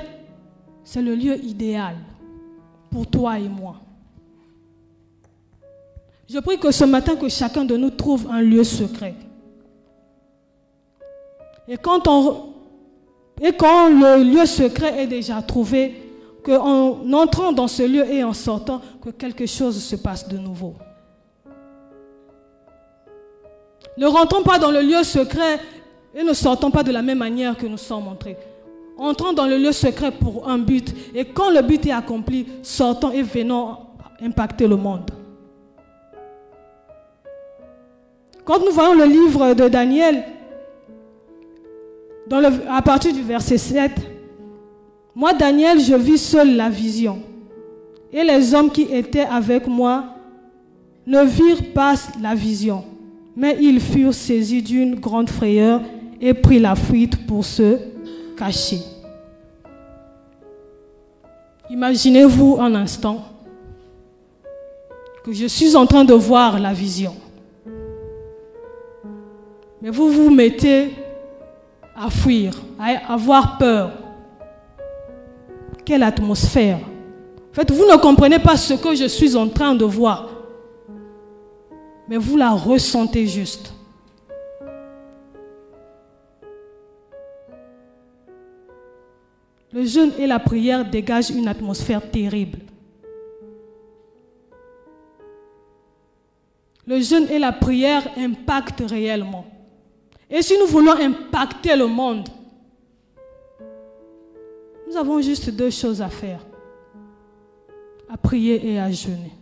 c'est 0.85 1.01
le 1.01 1.15
lieu 1.15 1.43
idéal 1.43 1.97
pour 2.91 3.07
toi 3.07 3.39
et 3.39 3.49
moi. 3.49 3.77
Je 6.29 6.39
prie 6.39 6.59
que 6.59 6.71
ce 6.71 6.85
matin, 6.85 7.17
que 7.17 7.31
chacun 7.31 7.65
de 7.65 7.79
nous 7.79 7.89
trouve 7.89 8.27
un 8.31 8.43
lieu 8.43 8.63
secret. 8.63 9.15
Et 11.67 11.79
quand, 11.79 12.07
on, 12.09 12.50
et 13.41 13.53
quand 13.53 13.89
le 13.89 14.23
lieu 14.23 14.45
secret 14.47 15.03
est 15.03 15.07
déjà 15.07 15.41
trouvé, 15.43 16.11
qu'en 16.45 17.13
entrant 17.13 17.53
dans 17.53 17.69
ce 17.69 17.83
lieu 17.83 18.05
et 18.11 18.25
en 18.25 18.33
sortant, 18.33 18.81
que 19.03 19.11
quelque 19.11 19.47
chose 19.47 19.83
se 19.83 19.97
passe 19.97 20.29
de 20.29 20.39
nouveau. 20.39 20.75
Ne 23.97 24.07
rentrons 24.07 24.43
pas 24.43 24.59
dans 24.59 24.71
le 24.71 24.81
lieu 24.81 25.03
secret 25.03 25.61
et 26.15 26.23
ne 26.23 26.33
sortons 26.33 26.71
pas 26.71 26.83
de 26.83 26.93
la 26.93 27.03
même 27.03 27.19
manière 27.19 27.57
que 27.57 27.67
nous 27.67 27.77
sommes 27.77 28.09
entrés. 28.09 28.37
Entrons 28.97 29.33
dans 29.33 29.47
le 29.47 29.57
lieu 29.57 29.73
secret 29.73 30.11
pour 30.11 30.49
un 30.49 30.59
but 30.59 30.95
et 31.15 31.25
quand 31.25 31.51
le 31.51 31.63
but 31.63 31.87
est 31.87 31.93
accompli, 31.93 32.47
sortons 32.63 33.11
et 33.11 33.23
venons 33.23 33.79
impacter 34.23 34.67
le 34.67 34.77
monde. 34.77 35.11
Quand 38.45 38.59
nous 38.59 38.73
voyons 38.73 38.95
le 38.95 39.05
livre 39.05 39.55
de 39.55 39.69
Daniel, 39.69 40.25
à 42.31 42.83
partir 42.83 43.13
du 43.13 43.23
verset 43.23 43.59
7, 43.59 43.93
moi, 45.15 45.35
Daniel, 45.35 45.81
je 45.81 45.95
vis 45.95 46.19
seul 46.19 46.57
la 46.57 46.69
vision. 46.69 47.21
Et 48.13 48.23
les 48.23 48.55
hommes 48.55 48.71
qui 48.71 48.83
étaient 48.83 49.27
avec 49.27 49.67
moi 49.67 50.05
ne 51.07 51.23
virent 51.25 51.73
pas 51.75 51.95
la 52.21 52.35
vision, 52.35 52.85
mais 53.37 53.57
ils 53.61 53.81
furent 53.81 54.15
saisis 54.15 54.63
d'une 54.63 54.95
grande 54.97 55.29
frayeur 55.29 55.81
et 56.21 56.35
prirent 56.35 56.63
la 56.63 56.77
fuite 56.77 57.27
pour 57.27 57.45
se 57.45 57.79
cacher. 58.37 58.81
Imaginez-vous 61.71 62.59
un 62.61 62.75
instant 62.75 63.25
que 65.25 65.33
je 65.33 65.47
suis 65.47 65.77
en 65.77 65.87
train 65.87 66.05
de 66.05 66.15
voir 66.15 66.59
la 66.59 66.73
vision. 66.73 67.15
Mais 69.83 69.91
vous 69.91 70.11
vous 70.11 70.31
mettez 70.31 70.91
à 72.01 72.09
fuir, 72.09 72.55
à 72.79 73.13
avoir 73.13 73.59
peur. 73.59 73.93
Quelle 75.85 76.03
atmosphère. 76.03 76.79
En 76.79 77.55
fait, 77.55 77.71
vous 77.71 77.85
ne 77.85 77.97
comprenez 77.97 78.39
pas 78.39 78.57
ce 78.57 78.75
que 78.75 78.95
je 78.95 79.07
suis 79.07 79.37
en 79.37 79.49
train 79.49 79.75
de 79.75 79.85
voir. 79.85 80.31
Mais 82.09 82.17
vous 82.17 82.39
la 82.39 82.53
ressentez 82.53 83.27
juste. 83.27 83.75
Le 89.73 89.85
jeûne 89.85 90.13
et 90.19 90.27
la 90.27 90.39
prière 90.39 90.89
dégagent 90.89 91.31
une 91.31 91.49
atmosphère 91.49 92.11
terrible. 92.11 92.61
Le 96.87 97.01
jeûne 97.01 97.27
et 97.31 97.39
la 97.39 97.53
prière 97.53 98.03
impactent 98.17 98.83
réellement. 98.89 99.45
Et 100.31 100.43
si 100.43 100.57
nous 100.57 100.67
voulons 100.67 100.93
impacter 100.93 101.75
le 101.75 101.87
monde, 101.87 102.29
nous 104.89 104.97
avons 104.97 105.21
juste 105.21 105.51
deux 105.51 105.71
choses 105.71 106.01
à 106.01 106.09
faire. 106.09 106.41
À 108.09 108.17
prier 108.17 108.73
et 108.73 108.79
à 108.79 108.91
jeûner. 108.91 109.33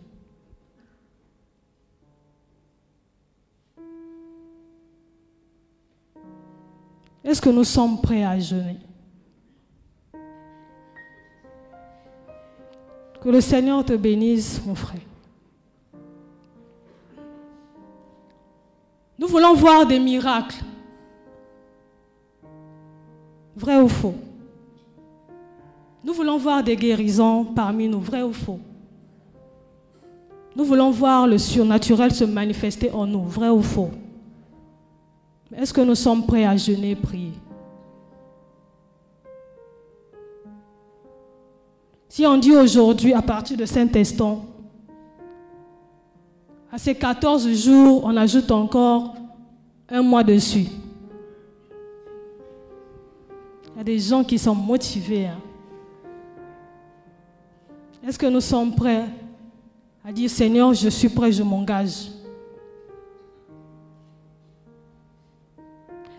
Est-ce 7.23 7.41
que 7.41 7.49
nous 7.49 7.63
sommes 7.63 8.01
prêts 8.01 8.23
à 8.23 8.39
jeûner? 8.39 8.79
Que 13.21 13.29
le 13.29 13.41
Seigneur 13.41 13.83
te 13.85 13.93
bénisse, 13.93 14.61
mon 14.65 14.73
frère. 14.73 15.01
Nous 19.19 19.27
voulons 19.27 19.53
voir 19.53 19.85
des 19.85 19.99
miracles. 19.99 20.63
Vrai 23.59 23.81
ou 23.81 23.89
faux. 23.89 24.15
Nous 26.01 26.13
voulons 26.13 26.37
voir 26.37 26.63
des 26.63 26.77
guérisons 26.77 27.43
parmi 27.43 27.89
nous, 27.89 27.99
vrai 27.99 28.21
ou 28.21 28.31
faux. 28.31 28.59
Nous 30.55 30.63
voulons 30.63 30.91
voir 30.91 31.27
le 31.27 31.37
surnaturel 31.37 32.13
se 32.13 32.23
manifester 32.23 32.89
en 32.91 33.05
nous, 33.05 33.23
vrai 33.23 33.49
ou 33.49 33.61
faux. 33.61 33.91
Est-ce 35.53 35.73
que 35.73 35.81
nous 35.81 35.95
sommes 35.95 36.25
prêts 36.25 36.45
à 36.45 36.55
jeûner 36.55 36.91
et 36.91 36.95
prier? 36.95 37.33
Si 42.07 42.25
on 42.25 42.37
dit 42.37 42.55
aujourd'hui, 42.55 43.13
à 43.13 43.21
partir 43.21 43.57
de 43.57 43.65
Saint-Eston, 43.65 44.39
à 46.71 46.77
ces 46.77 46.95
14 46.95 47.51
jours, 47.53 48.03
on 48.05 48.15
ajoute 48.15 48.51
encore 48.51 49.15
un 49.89 50.01
mois 50.01 50.23
dessus. 50.23 50.67
Il 53.79 53.87
y 53.87 53.93
a 53.93 53.95
des 53.95 53.99
gens 53.99 54.25
qui 54.25 54.37
sont 54.37 54.53
motivés. 54.53 55.27
Hein. 55.27 55.39
Est-ce 58.05 58.19
que 58.19 58.25
nous 58.25 58.41
sommes 58.41 58.75
prêts 58.75 59.05
à 60.03 60.11
dire 60.11 60.29
Seigneur, 60.29 60.73
je 60.73 60.89
suis 60.89 61.07
prêt, 61.07 61.31
je 61.31 61.41
m'engage? 61.41 62.09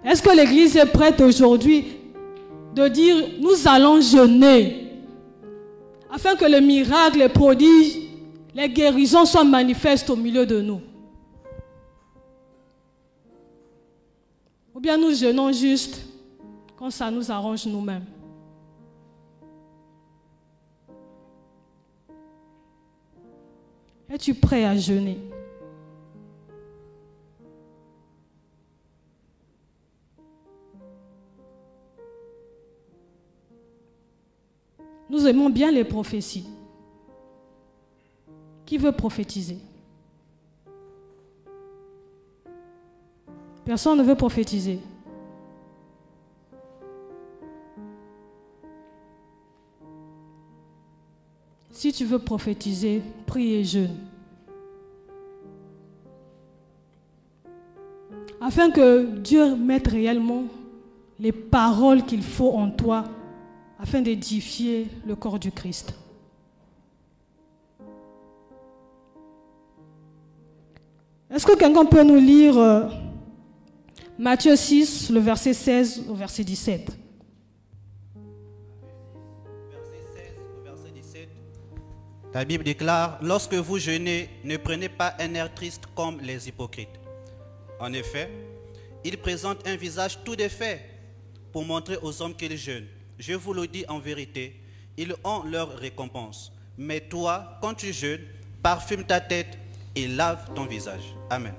Est-ce 0.03 0.23
que 0.23 0.35
l'Église 0.35 0.75
est 0.75 0.87
prête 0.87 1.21
aujourd'hui 1.21 1.85
de 2.75 2.89
dire 2.89 3.29
nous 3.41 3.69
allons 3.69 4.01
jeûner 4.01 4.93
afin 6.11 6.37
que 6.37 6.47
les 6.47 6.63
miracles, 6.63 7.19
les 7.19 7.29
prodiges, 7.29 7.99
les 8.55 8.71
guérisons 8.71 9.27
soient 9.27 9.45
manifestes 9.45 10.09
au 10.09 10.17
milieu 10.17 10.47
de 10.47 10.63
nous? 10.63 10.81
Ou 14.75 14.81
bien 14.81 14.97
nous 14.97 15.13
jeûnons 15.13 15.53
juste 15.53 16.07
quand 16.81 16.91
ça 16.91 17.11
nous 17.11 17.31
arrange 17.31 17.67
nous-mêmes. 17.67 18.07
Es-tu 24.09 24.33
prêt 24.33 24.65
à 24.65 24.75
jeûner? 24.75 25.19
Nous 35.11 35.27
aimons 35.27 35.51
bien 35.51 35.71
les 35.71 35.85
prophéties. 35.85 36.49
Qui 38.65 38.79
veut 38.79 38.93
prophétiser? 38.93 39.59
Personne 43.67 43.99
ne 43.99 44.03
veut 44.03 44.15
prophétiser. 44.15 44.81
Si 51.81 51.95
tu 51.95 52.05
veux 52.05 52.19
prophétiser, 52.19 53.01
prie 53.25 53.55
et 53.55 53.65
jeûne. 53.65 53.97
Afin 58.39 58.71
que 58.71 59.07
Dieu 59.17 59.57
mette 59.57 59.89
réellement 59.89 60.45
les 61.19 61.33
paroles 61.33 62.05
qu'il 62.05 62.23
faut 62.23 62.53
en 62.53 62.71
toi 62.71 63.05
afin 63.79 64.03
d'édifier 64.03 64.89
le 65.07 65.17
corps 65.17 65.39
du 65.39 65.51
Christ. 65.51 65.95
Est-ce 71.31 71.47
que 71.47 71.57
quelqu'un 71.57 71.87
peut 71.87 72.03
nous 72.03 72.21
lire 72.21 72.59
euh, 72.59 72.89
Matthieu 74.19 74.55
6, 74.55 75.09
le 75.09 75.21
verset 75.21 75.55
16 75.55 76.05
au 76.11 76.15
verset 76.15 76.45
17 76.45 77.00
La 82.33 82.45
Bible 82.45 82.63
déclare, 82.63 83.19
lorsque 83.23 83.55
vous 83.55 83.79
jeûnez, 83.79 84.31
ne 84.45 84.57
prenez 84.57 84.89
pas 84.89 85.15
un 85.19 85.35
air 85.35 85.53
triste 85.53 85.83
comme 85.97 86.21
les 86.21 86.47
hypocrites. 86.47 87.01
En 87.81 87.93
effet, 87.93 88.31
ils 89.05 89.19
présentent 89.19 89.67
un 89.67 89.75
visage 89.75 90.23
tout 90.23 90.37
défait 90.37 90.81
pour 91.51 91.65
montrer 91.65 91.97
aux 92.03 92.23
hommes 92.23 92.37
qu'ils 92.37 92.57
jeûnent. 92.57 92.87
Je 93.19 93.33
vous 93.33 93.53
le 93.53 93.67
dis 93.67 93.85
en 93.89 93.99
vérité, 93.99 94.63
ils 94.97 95.13
ont 95.25 95.43
leur 95.43 95.77
récompense. 95.77 96.53
Mais 96.79 97.01
toi, 97.01 97.59
quand 97.61 97.75
tu 97.75 97.93
jeûnes, 97.93 98.23
parfume 98.63 99.03
ta 99.03 99.21
tête 99.21 99.59
et 99.97 100.07
lave 100.07 100.55
ton 100.55 100.67
visage. 100.67 101.15
Amen. 101.31 101.55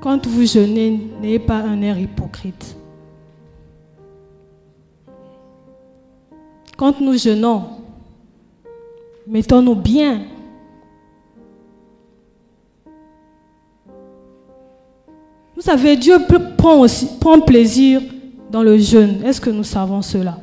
Quand 0.00 0.24
vous 0.24 0.46
jeûnez, 0.46 1.10
n'ayez 1.20 1.40
pas 1.40 1.58
un 1.58 1.82
air 1.82 1.98
hypocrite. 1.98 2.76
Quand 6.80 6.98
nous 6.98 7.12
jeûnons, 7.12 7.64
mettons-nous 9.26 9.74
bien. 9.74 10.22
Vous 15.54 15.60
savez, 15.60 15.94
Dieu 15.98 16.16
prend, 16.56 16.80
aussi, 16.80 17.06
plaisir 17.46 18.00
dans 18.50 18.62
le 18.62 18.78
jeûne. 18.78 19.22
Est-ce 19.26 19.42
que 19.42 19.50
nous 19.50 19.62
savons 19.62 20.00
cela? 20.00 20.38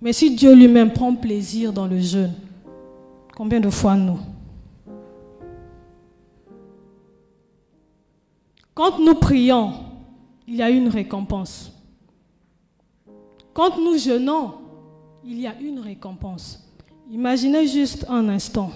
Mais 0.00 0.12
si 0.12 0.32
Dieu 0.36 0.54
lui-même 0.54 0.92
prend 0.92 1.12
plaisir 1.16 1.72
dans 1.72 1.88
le 1.88 1.98
jeûne, 1.98 2.34
combien 3.36 3.58
de 3.58 3.70
fois 3.70 3.96
nous? 3.96 4.20
Quand 8.72 9.00
nous 9.00 9.16
prions, 9.16 9.72
il 10.46 10.54
y 10.54 10.62
a 10.62 10.70
une 10.70 10.86
récompense. 10.86 11.72
Quand 13.58 13.76
nous 13.76 13.98
jeûnons, 13.98 14.54
il 15.24 15.40
y 15.40 15.48
a 15.48 15.58
une 15.58 15.80
récompense. 15.80 16.64
Imaginez 17.10 17.66
juste 17.66 18.06
un 18.08 18.28
instant. 18.28 18.70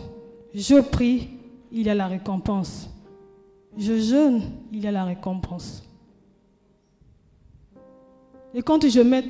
Je 0.52 0.80
prie, 0.80 1.28
il 1.70 1.86
y 1.86 1.88
a 1.88 1.94
la 1.94 2.08
récompense. 2.08 2.90
Je 3.78 3.96
jeûne, 4.00 4.42
il 4.72 4.80
y 4.80 4.88
a 4.88 4.90
la 4.90 5.04
récompense. 5.04 5.84
Et 8.52 8.60
quand 8.60 8.84
je 8.88 9.00
mets 9.02 9.24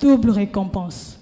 double 0.00 0.30
récompense. 0.30 1.20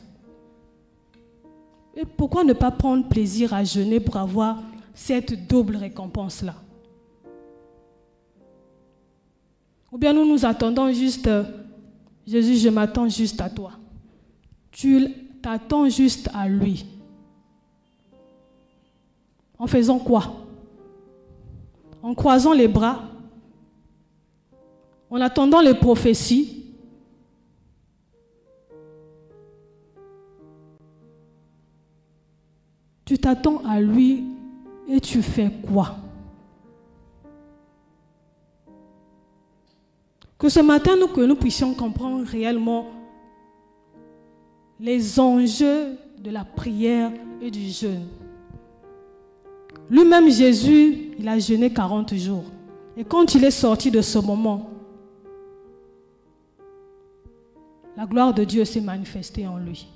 Et 1.96 2.04
pourquoi 2.04 2.44
ne 2.44 2.52
pas 2.52 2.70
prendre 2.70 3.08
plaisir 3.08 3.52
à 3.54 3.64
jeûner 3.64 3.98
pour 3.98 4.18
avoir 4.18 4.62
cette 4.94 5.48
double 5.48 5.74
récompense-là? 5.74 6.54
Ou 9.94 9.96
bien 9.96 10.12
nous 10.12 10.26
nous 10.26 10.44
attendons 10.44 10.92
juste, 10.92 11.28
euh, 11.28 11.44
Jésus, 12.26 12.56
je 12.56 12.68
m'attends 12.68 13.08
juste 13.08 13.40
à 13.40 13.48
toi. 13.48 13.74
Tu 14.72 15.06
t'attends 15.40 15.88
juste 15.88 16.28
à 16.34 16.48
lui. 16.48 16.84
En 19.56 19.68
faisant 19.68 20.00
quoi? 20.00 20.34
En 22.02 22.12
croisant 22.12 22.52
les 22.52 22.66
bras, 22.66 23.04
en 25.10 25.20
attendant 25.20 25.60
les 25.60 25.74
prophéties? 25.74 26.64
Tu 33.04 33.16
t'attends 33.16 33.64
à 33.64 33.80
lui 33.80 34.24
et 34.88 35.00
tu 35.00 35.22
fais 35.22 35.52
quoi? 35.72 36.03
Que 40.44 40.50
ce 40.50 40.60
matin, 40.60 40.94
nous, 41.00 41.08
que 41.08 41.22
nous 41.22 41.36
puissions 41.36 41.72
comprendre 41.72 42.22
réellement 42.26 42.88
les 44.78 45.18
enjeux 45.18 45.96
de 46.18 46.30
la 46.30 46.44
prière 46.44 47.10
et 47.40 47.50
du 47.50 47.70
jeûne. 47.70 48.06
Lui-même, 49.88 50.30
Jésus, 50.30 51.12
il 51.18 51.26
a 51.28 51.38
jeûné 51.38 51.72
40 51.72 52.14
jours. 52.16 52.44
Et 52.94 53.04
quand 53.04 53.34
il 53.34 53.42
est 53.42 53.50
sorti 53.50 53.90
de 53.90 54.02
ce 54.02 54.18
moment, 54.18 54.68
la 57.96 58.04
gloire 58.04 58.34
de 58.34 58.44
Dieu 58.44 58.66
s'est 58.66 58.82
manifestée 58.82 59.46
en 59.46 59.56
lui. 59.56 59.88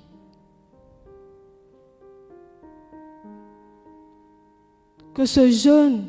Que 5.13 5.27
ce 5.27 5.51
jeûne 5.51 6.07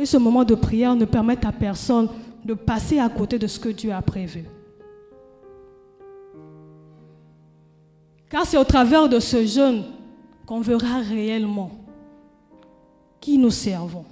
Et 0.00 0.06
ce 0.06 0.16
moment 0.16 0.44
de 0.44 0.54
prière 0.54 0.96
ne 0.96 1.04
permet 1.04 1.44
à 1.44 1.52
personne 1.52 2.08
de 2.42 2.54
passer 2.54 2.98
à 2.98 3.10
côté 3.10 3.38
de 3.38 3.46
ce 3.46 3.60
que 3.60 3.68
Dieu 3.68 3.92
a 3.92 4.00
prévu. 4.00 4.46
Car 8.30 8.46
c'est 8.46 8.56
au 8.56 8.64
travers 8.64 9.10
de 9.10 9.20
ce 9.20 9.44
jeûne 9.44 9.84
qu'on 10.46 10.62
verra 10.62 11.00
réellement 11.00 11.70
qui 13.20 13.36
nous 13.36 13.50
servons. 13.50 14.06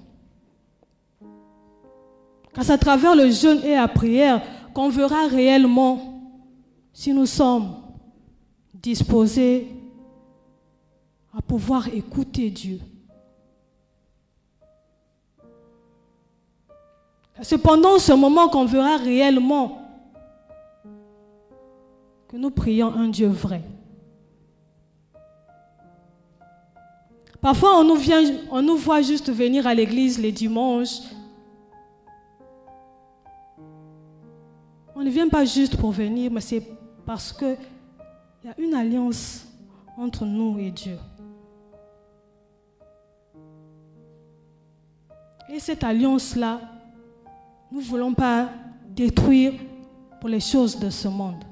Car 2.52 2.64
c'est 2.64 2.72
à 2.72 2.78
travers 2.78 3.16
le 3.16 3.30
jeûne 3.30 3.62
et 3.64 3.74
la 3.74 3.88
prière 3.88 4.42
qu'on 4.74 4.90
verra 4.90 5.26
réellement 5.26 6.20
si 6.92 7.14
nous 7.14 7.24
sommes 7.24 7.76
disposés 8.74 9.68
à 11.34 11.40
pouvoir 11.40 11.88
écouter 11.88 12.50
Dieu. 12.50 12.78
C'est 17.42 17.58
pendant 17.58 17.98
ce 17.98 18.12
moment 18.12 18.48
qu'on 18.48 18.64
verra 18.64 18.96
réellement 18.96 19.78
que 22.28 22.36
nous 22.36 22.50
prions 22.50 22.92
un 22.92 23.08
Dieu 23.08 23.28
vrai. 23.28 23.62
Parfois, 27.40 27.78
on 27.78 27.84
nous, 27.84 27.98
on 28.50 28.62
nous 28.62 28.76
voit 28.76 29.00
juste 29.00 29.30
venir 29.32 29.66
à 29.66 29.74
l'église 29.74 30.18
les 30.18 30.32
dimanches. 30.32 31.00
On 34.96 35.02
ne 35.02 35.10
vient 35.10 35.28
pas 35.28 35.44
juste 35.44 35.76
pour 35.76 35.92
venir, 35.92 36.32
mais 36.32 36.40
c'est 36.40 36.62
parce 37.06 37.32
qu'il 37.32 37.56
y 38.44 38.48
a 38.48 38.54
une 38.58 38.74
alliance 38.74 39.46
entre 39.96 40.24
nous 40.24 40.58
et 40.58 40.72
Dieu. 40.72 40.98
Et 45.48 45.60
cette 45.60 45.84
alliance-là, 45.84 46.60
nous 47.70 47.80
ne 47.80 47.84
voulons 47.84 48.14
pas 48.14 48.48
détruire 48.88 49.52
pour 50.20 50.28
les 50.28 50.40
choses 50.40 50.78
de 50.78 50.90
ce 50.90 51.08
monde. 51.08 51.44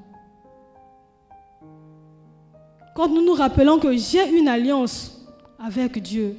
Quand 2.95 3.07
nous 3.07 3.23
nous 3.23 3.33
rappelons 3.33 3.79
que 3.79 3.95
j'ai 3.95 4.37
une 4.37 4.47
alliance 4.47 5.25
avec 5.59 6.01
Dieu, 6.01 6.35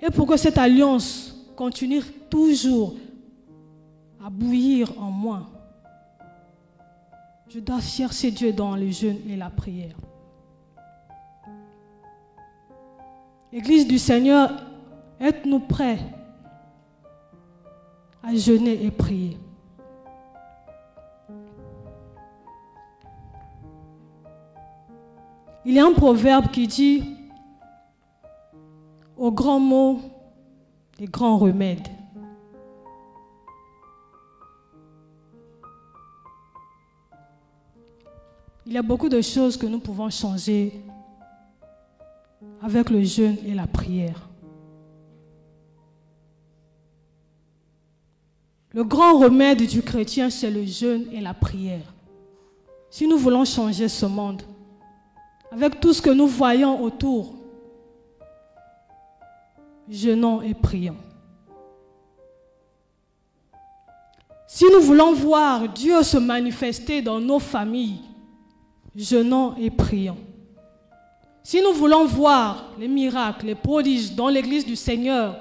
et 0.00 0.10
pour 0.10 0.26
que 0.26 0.36
cette 0.36 0.58
alliance 0.58 1.34
continue 1.56 2.02
toujours 2.28 2.94
à 4.24 4.28
bouillir 4.30 4.90
en 5.00 5.10
moi, 5.10 5.48
je 7.48 7.60
dois 7.60 7.80
chercher 7.80 8.30
Dieu 8.30 8.52
dans 8.52 8.76
le 8.76 8.90
jeûne 8.90 9.18
et 9.28 9.36
la 9.36 9.48
prière. 9.48 9.96
Église 13.52 13.86
du 13.86 13.98
Seigneur, 13.98 14.50
êtes-nous 15.18 15.60
prêts 15.60 15.98
à 18.22 18.34
jeûner 18.34 18.84
et 18.84 18.90
prier. 18.90 19.38
Il 25.64 25.74
y 25.74 25.78
a 25.78 25.84
un 25.84 25.92
proverbe 25.92 26.50
qui 26.50 26.66
dit, 26.66 27.16
au 29.16 29.30
grand 29.30 29.60
mot, 29.60 30.00
les 30.98 31.06
grands 31.06 31.36
remèdes. 31.36 31.88
Il 38.64 38.72
y 38.72 38.78
a 38.78 38.82
beaucoup 38.82 39.08
de 39.08 39.20
choses 39.22 39.56
que 39.56 39.66
nous 39.66 39.78
pouvons 39.78 40.10
changer 40.10 40.82
avec 42.62 42.90
le 42.90 43.02
jeûne 43.02 43.36
et 43.46 43.54
la 43.54 43.66
prière. 43.66 44.27
Le 48.72 48.84
grand 48.84 49.18
remède 49.18 49.66
du 49.66 49.82
chrétien, 49.82 50.28
c'est 50.28 50.50
le 50.50 50.64
jeûne 50.64 51.06
et 51.12 51.20
la 51.20 51.32
prière. 51.32 51.94
Si 52.90 53.06
nous 53.06 53.16
voulons 53.16 53.44
changer 53.44 53.88
ce 53.88 54.06
monde, 54.06 54.42
avec 55.50 55.80
tout 55.80 55.92
ce 55.92 56.02
que 56.02 56.10
nous 56.10 56.26
voyons 56.26 56.82
autour, 56.82 57.34
jeûnons 59.88 60.42
et 60.42 60.54
prions. 60.54 60.96
Si 64.46 64.64
nous 64.72 64.80
voulons 64.80 65.12
voir 65.12 65.68
Dieu 65.68 66.02
se 66.02 66.18
manifester 66.18 67.00
dans 67.00 67.20
nos 67.20 67.38
familles, 67.38 68.00
jeûnons 68.94 69.54
et 69.56 69.70
prions. 69.70 70.18
Si 71.42 71.62
nous 71.62 71.72
voulons 71.72 72.04
voir 72.04 72.72
les 72.78 72.88
miracles, 72.88 73.46
les 73.46 73.54
prodiges 73.54 74.14
dans 74.14 74.28
l'église 74.28 74.66
du 74.66 74.76
Seigneur, 74.76 75.38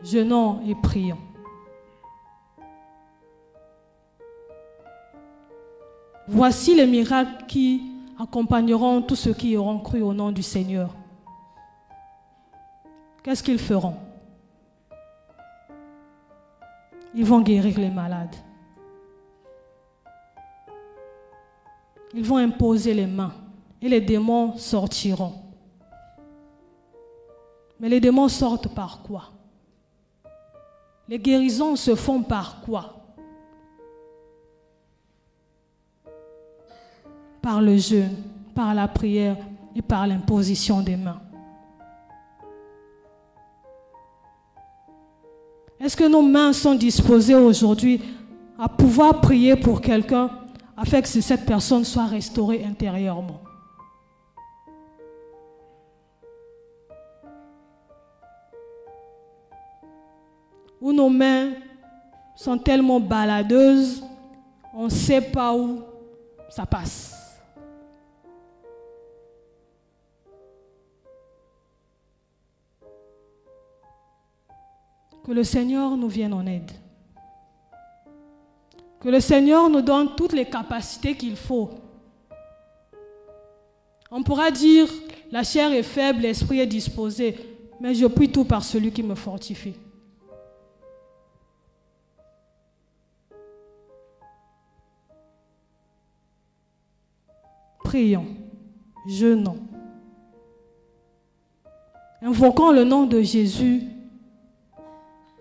jeûnons 0.00 0.60
et 0.68 0.74
prions. 0.80 1.18
Voici 6.26 6.74
les 6.74 6.86
miracles 6.86 7.44
qui 7.46 7.82
accompagneront 8.18 9.02
tous 9.02 9.16
ceux 9.16 9.34
qui 9.34 9.56
auront 9.56 9.78
cru 9.78 10.00
au 10.00 10.14
nom 10.14 10.32
du 10.32 10.42
Seigneur. 10.42 10.94
Qu'est-ce 13.22 13.42
qu'ils 13.42 13.58
feront? 13.58 13.96
Ils 17.14 17.24
vont 17.24 17.40
guérir 17.40 17.78
les 17.78 17.90
malades. 17.90 18.34
Ils 22.14 22.24
vont 22.24 22.36
imposer 22.36 22.94
les 22.94 23.06
mains 23.06 23.34
et 23.82 23.88
les 23.88 24.00
démons 24.00 24.56
sortiront. 24.56 25.34
Mais 27.80 27.88
les 27.88 28.00
démons 28.00 28.28
sortent 28.28 28.74
par 28.74 29.02
quoi? 29.02 29.30
Les 31.08 31.18
guérisons 31.18 31.76
se 31.76 31.94
font 31.94 32.22
par 32.22 32.62
quoi? 32.62 33.03
Par 37.44 37.60
le 37.60 37.76
jeûne, 37.76 38.16
par 38.54 38.72
la 38.72 38.88
prière 38.88 39.36
et 39.76 39.82
par 39.82 40.06
l'imposition 40.06 40.80
des 40.80 40.96
mains. 40.96 41.20
Est-ce 45.78 45.94
que 45.94 46.08
nos 46.08 46.22
mains 46.22 46.54
sont 46.54 46.74
disposées 46.74 47.34
aujourd'hui 47.34 48.00
à 48.58 48.66
pouvoir 48.66 49.20
prier 49.20 49.56
pour 49.56 49.82
quelqu'un 49.82 50.30
afin 50.74 51.02
que 51.02 51.08
cette 51.08 51.44
personne 51.44 51.84
soit 51.84 52.06
restaurée 52.06 52.64
intérieurement? 52.64 53.42
Ou 60.80 60.94
nos 60.94 61.10
mains 61.10 61.50
sont 62.36 62.56
tellement 62.56 63.00
baladeuses, 63.00 64.02
on 64.72 64.84
ne 64.84 64.88
sait 64.88 65.20
pas 65.20 65.54
où 65.54 65.80
ça 66.48 66.64
passe. 66.64 67.13
Que 75.24 75.32
le 75.32 75.42
Seigneur 75.42 75.96
nous 75.96 76.08
vienne 76.08 76.34
en 76.34 76.46
aide. 76.46 76.70
Que 79.00 79.08
le 79.08 79.20
Seigneur 79.20 79.70
nous 79.70 79.80
donne 79.80 80.14
toutes 80.16 80.34
les 80.34 80.44
capacités 80.44 81.14
qu'il 81.14 81.36
faut. 81.36 81.70
On 84.10 84.22
pourra 84.22 84.50
dire, 84.50 84.86
la 85.30 85.42
chair 85.42 85.72
est 85.72 85.82
faible, 85.82 86.20
l'esprit 86.20 86.60
est 86.60 86.66
disposé, 86.66 87.36
mais 87.80 87.94
je 87.94 88.06
prie 88.06 88.30
tout 88.30 88.44
par 88.44 88.62
celui 88.62 88.92
qui 88.92 89.02
me 89.02 89.14
fortifie. 89.14 89.74
Prions, 97.82 98.26
jeûnons, 99.06 99.58
invoquons 102.20 102.72
le 102.72 102.84
nom 102.84 103.06
de 103.06 103.20
Jésus 103.22 103.93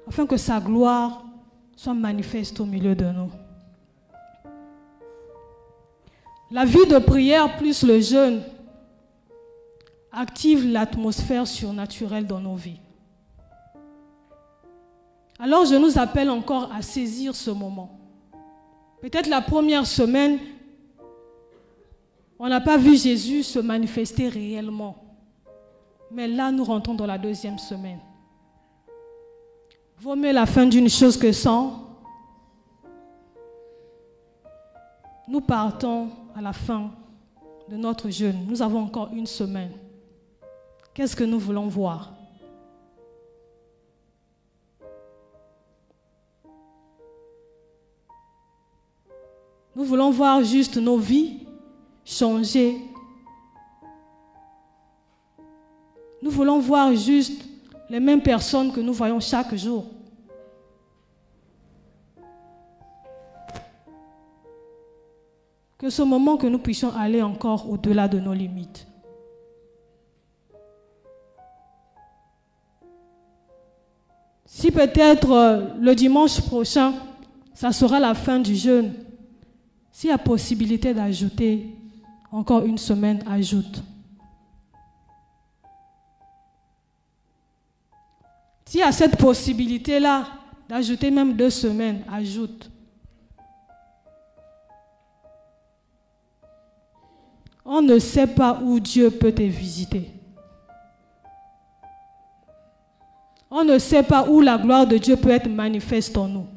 afin 0.07 0.25
que 0.25 0.37
sa 0.37 0.59
gloire 0.59 1.23
soit 1.75 1.93
manifeste 1.93 2.59
au 2.59 2.65
milieu 2.65 2.95
de 2.95 3.05
nous. 3.05 3.31
La 6.51 6.65
vie 6.65 6.85
de 6.87 6.99
prière 6.99 7.57
plus 7.57 7.83
le 7.83 7.99
jeûne 7.99 8.43
active 10.11 10.71
l'atmosphère 10.71 11.47
surnaturelle 11.47 12.27
dans 12.27 12.39
nos 12.39 12.55
vies. 12.55 12.79
Alors 15.39 15.65
je 15.65 15.75
nous 15.75 15.97
appelle 15.97 16.29
encore 16.29 16.71
à 16.71 16.81
saisir 16.81 17.35
ce 17.35 17.49
moment. 17.49 17.99
Peut-être 19.01 19.27
la 19.27 19.41
première 19.41 19.87
semaine, 19.87 20.39
on 22.37 22.47
n'a 22.47 22.61
pas 22.61 22.77
vu 22.77 22.95
Jésus 22.97 23.43
se 23.43 23.59
manifester 23.59 24.29
réellement. 24.29 24.95
Mais 26.11 26.27
là, 26.27 26.51
nous 26.51 26.63
rentrons 26.63 26.93
dans 26.93 27.07
la 27.07 27.17
deuxième 27.17 27.57
semaine. 27.57 27.99
Vaut 29.99 30.15
la 30.15 30.45
fin 30.45 30.65
d'une 30.65 30.89
chose 30.89 31.17
que 31.17 31.32
sans. 31.32 31.84
Nous 35.27 35.41
partons 35.41 36.10
à 36.36 36.41
la 36.41 36.53
fin 36.53 36.91
de 37.69 37.77
notre 37.77 38.10
jeûne. 38.10 38.45
Nous 38.47 38.62
avons 38.62 38.79
encore 38.79 39.10
une 39.13 39.25
semaine. 39.25 39.71
Qu'est-ce 40.93 41.15
que 41.15 41.23
nous 41.23 41.39
voulons 41.39 41.67
voir? 41.67 42.13
Nous 49.75 49.86
voulons 49.86 50.12
voir 50.12 50.43
juste 50.43 50.77
nos 50.77 50.97
vies 50.97 51.39
changer. 52.06 52.77
Nous 56.21 56.29
voulons 56.29 56.60
voir 56.60 56.93
juste 56.93 57.43
les 57.93 57.99
mêmes 57.99 58.23
personnes 58.23 58.71
que 58.71 58.79
nous 58.79 58.91
voyons 58.91 59.19
chaque 59.19 59.53
jour. 59.53 59.86
Que 65.77 65.91
ce 65.91 66.01
moment 66.01 66.36
que 66.36 66.47
nous 66.47 66.58
puissions 66.58 66.91
aller 66.95 67.21
encore 67.21 67.69
au-delà 67.69 68.08
de 68.08 68.19
nos 68.19 68.34
limites. 68.34 68.88
Si 74.47 74.71
peut-être 74.71 75.29
euh, 75.29 75.67
le 75.79 75.93
dimanche 75.93 76.41
prochain, 76.41 76.95
ça 77.53 77.71
sera 77.71 77.99
la 77.99 78.15
fin 78.15 78.39
du 78.39 78.56
jeûne, 78.56 78.91
s'il 79.91 80.10
y 80.10 80.13
a 80.13 80.17
possibilité 80.17 80.95
d'ajouter 80.95 81.67
encore 82.32 82.65
une 82.65 82.79
semaine, 82.79 83.23
ajoute. 83.29 83.84
S'il 88.73 88.79
y 88.79 88.83
a 88.83 88.91
cette 88.91 89.17
possibilité-là 89.17 90.25
d'ajouter 90.67 91.12
même 91.12 91.36
deux 91.36 91.51
semaines, 91.51 92.03
ajoute. 92.12 92.71
On 97.63 97.83
ne 97.83 97.99
sait 97.99 98.25
pas 98.25 98.59
où 98.63 98.79
Dieu 98.79 99.12
peut 99.12 99.31
te 99.31 99.43
visiter. 99.43 100.09
On 103.51 103.63
ne 103.63 103.77
sait 103.77 104.01
pas 104.01 104.27
où 104.27 104.41
la 104.41 104.57
gloire 104.57 104.88
de 104.88 104.97
Dieu 104.97 105.17
peut 105.17 105.29
être 105.29 105.47
manifeste 105.47 106.17
en 106.17 106.27
nous. 106.27 106.47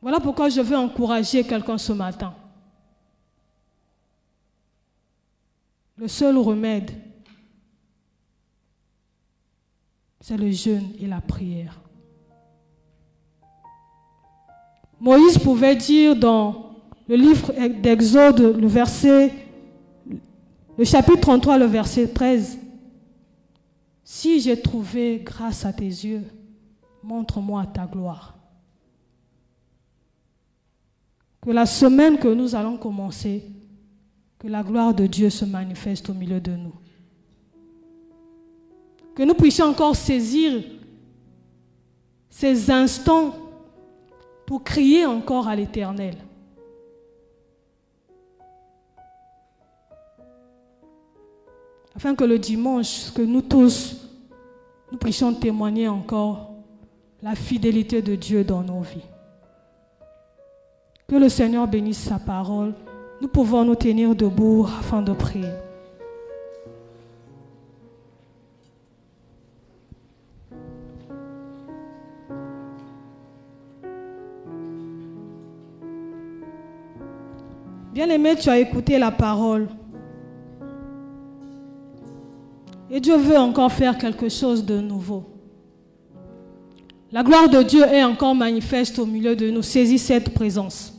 Voilà 0.00 0.20
pourquoi 0.20 0.48
je 0.48 0.62
veux 0.62 0.78
encourager 0.78 1.44
quelqu'un 1.44 1.76
ce 1.76 1.92
matin. 1.92 2.32
Le 5.98 6.08
seul 6.08 6.38
remède, 6.38 7.03
c'est 10.26 10.38
le 10.38 10.50
jeûne 10.50 10.88
et 10.98 11.06
la 11.06 11.20
prière. 11.20 11.78
Moïse 14.98 15.36
pouvait 15.36 15.76
dire 15.76 16.16
dans 16.16 16.76
le 17.06 17.16
livre 17.16 17.52
d'Exode, 17.82 18.40
le 18.58 18.66
verset, 18.66 19.34
le 20.78 20.84
chapitre 20.84 21.20
33, 21.20 21.58
le 21.58 21.66
verset 21.66 22.08
13, 22.08 22.58
Si 24.02 24.40
j'ai 24.40 24.58
trouvé 24.58 25.20
grâce 25.22 25.66
à 25.66 25.74
tes 25.74 25.84
yeux, 25.84 26.24
montre-moi 27.02 27.66
ta 27.66 27.84
gloire. 27.84 28.34
Que 31.42 31.50
la 31.50 31.66
semaine 31.66 32.16
que 32.16 32.28
nous 32.28 32.54
allons 32.54 32.78
commencer, 32.78 33.44
que 34.38 34.48
la 34.48 34.62
gloire 34.62 34.94
de 34.94 35.06
Dieu 35.06 35.28
se 35.28 35.44
manifeste 35.44 36.08
au 36.08 36.14
milieu 36.14 36.40
de 36.40 36.52
nous. 36.52 36.83
Que 39.14 39.22
nous 39.22 39.34
puissions 39.34 39.66
encore 39.66 39.94
saisir 39.94 40.62
ces 42.28 42.70
instants 42.70 43.34
pour 44.46 44.64
crier 44.64 45.06
encore 45.06 45.46
à 45.46 45.54
l'Éternel. 45.54 46.16
Afin 51.96 52.14
que 52.14 52.24
le 52.24 52.38
dimanche, 52.38 53.12
que 53.12 53.22
nous 53.22 53.42
tous, 53.42 54.10
nous 54.90 54.98
puissions 54.98 55.32
témoigner 55.32 55.88
encore 55.88 56.50
la 57.22 57.34
fidélité 57.34 58.02
de 58.02 58.16
Dieu 58.16 58.44
dans 58.44 58.62
nos 58.62 58.80
vies. 58.80 59.00
Que 61.06 61.16
le 61.16 61.28
Seigneur 61.28 61.68
bénisse 61.68 61.98
sa 61.98 62.18
parole 62.18 62.74
Nous 63.20 63.28
pouvons 63.28 63.64
nous 63.64 63.76
tenir 63.76 64.14
debout 64.14 64.66
afin 64.78 65.02
de 65.02 65.12
prier. 65.12 65.52
Bien-aimé, 77.94 78.34
tu 78.34 78.48
as 78.48 78.58
écouté 78.58 78.98
la 78.98 79.12
parole. 79.12 79.68
Et 82.90 82.98
Dieu 82.98 83.16
veut 83.16 83.38
encore 83.38 83.70
faire 83.70 83.96
quelque 83.96 84.28
chose 84.28 84.64
de 84.64 84.80
nouveau. 84.80 85.22
La 87.12 87.22
gloire 87.22 87.48
de 87.48 87.62
Dieu 87.62 87.84
est 87.84 88.02
encore 88.02 88.34
manifeste 88.34 88.98
au 88.98 89.06
milieu 89.06 89.36
de 89.36 89.48
nous. 89.48 89.62
Saisis 89.62 90.00
cette 90.00 90.34
présence. 90.34 90.92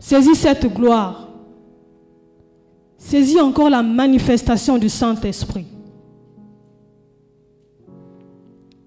Saisis 0.00 0.34
cette 0.34 0.66
gloire. 0.66 1.28
Saisis 2.98 3.40
encore 3.40 3.70
la 3.70 3.84
manifestation 3.84 4.76
du 4.76 4.88
Saint-Esprit. 4.88 5.66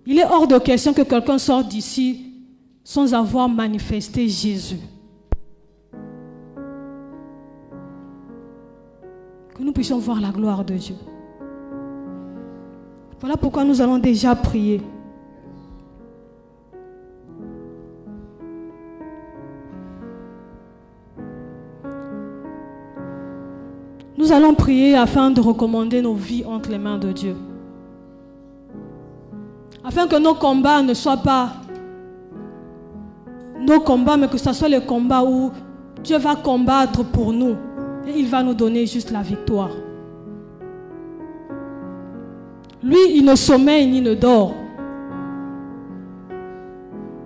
Il 0.06 0.20
est 0.20 0.26
hors 0.26 0.48
de 0.48 0.58
question 0.58 0.94
que 0.94 1.04
quelqu'un 1.04 1.38
sorte 1.38 1.70
d'ici 1.70 2.34
sans 2.84 3.14
avoir 3.14 3.48
manifesté 3.48 4.28
Jésus. 4.28 4.80
Que 9.56 9.62
nous 9.62 9.72
puissions 9.72 10.00
voir 10.00 10.20
la 10.20 10.30
gloire 10.30 10.66
de 10.66 10.74
Dieu. 10.74 10.96
Voilà 13.20 13.38
pourquoi 13.38 13.64
nous 13.64 13.82
allons 13.82 14.00
déjà 14.00 14.36
prier. 14.36 14.82
Nous 24.18 24.32
allons 24.32 24.56
prier 24.56 24.96
afin 24.96 25.30
de 25.30 25.40
recommander 25.40 26.02
nos 26.02 26.16
vies 26.16 26.46
entre 26.46 26.72
les 26.72 26.80
mains 26.80 26.98
de 26.98 27.12
Dieu. 27.12 27.36
Afin 29.84 30.08
que 30.08 30.18
nos 30.18 30.34
combats 30.34 30.82
ne 30.82 30.94
soient 30.94 31.18
pas 31.18 31.54
nos 33.60 33.80
combats, 33.82 34.18
mais 34.18 34.28
que 34.28 34.38
ce 34.38 34.52
soit 34.52 34.68
les 34.68 34.82
combats 34.82 35.24
où 35.24 35.52
Dieu 36.04 36.18
va 36.18 36.36
combattre 36.36 37.04
pour 37.04 37.32
nous 37.32 37.56
et 38.08 38.12
il 38.20 38.28
va 38.28 38.44
nous 38.44 38.54
donner 38.54 38.86
juste 38.86 39.12
la 39.12 39.22
victoire. 39.22 39.72
Lui, 42.82 42.98
il 43.16 43.24
ne 43.24 43.36
sommeille 43.36 43.88
ni 43.88 44.02
ne 44.02 44.14
dort. 44.14 44.54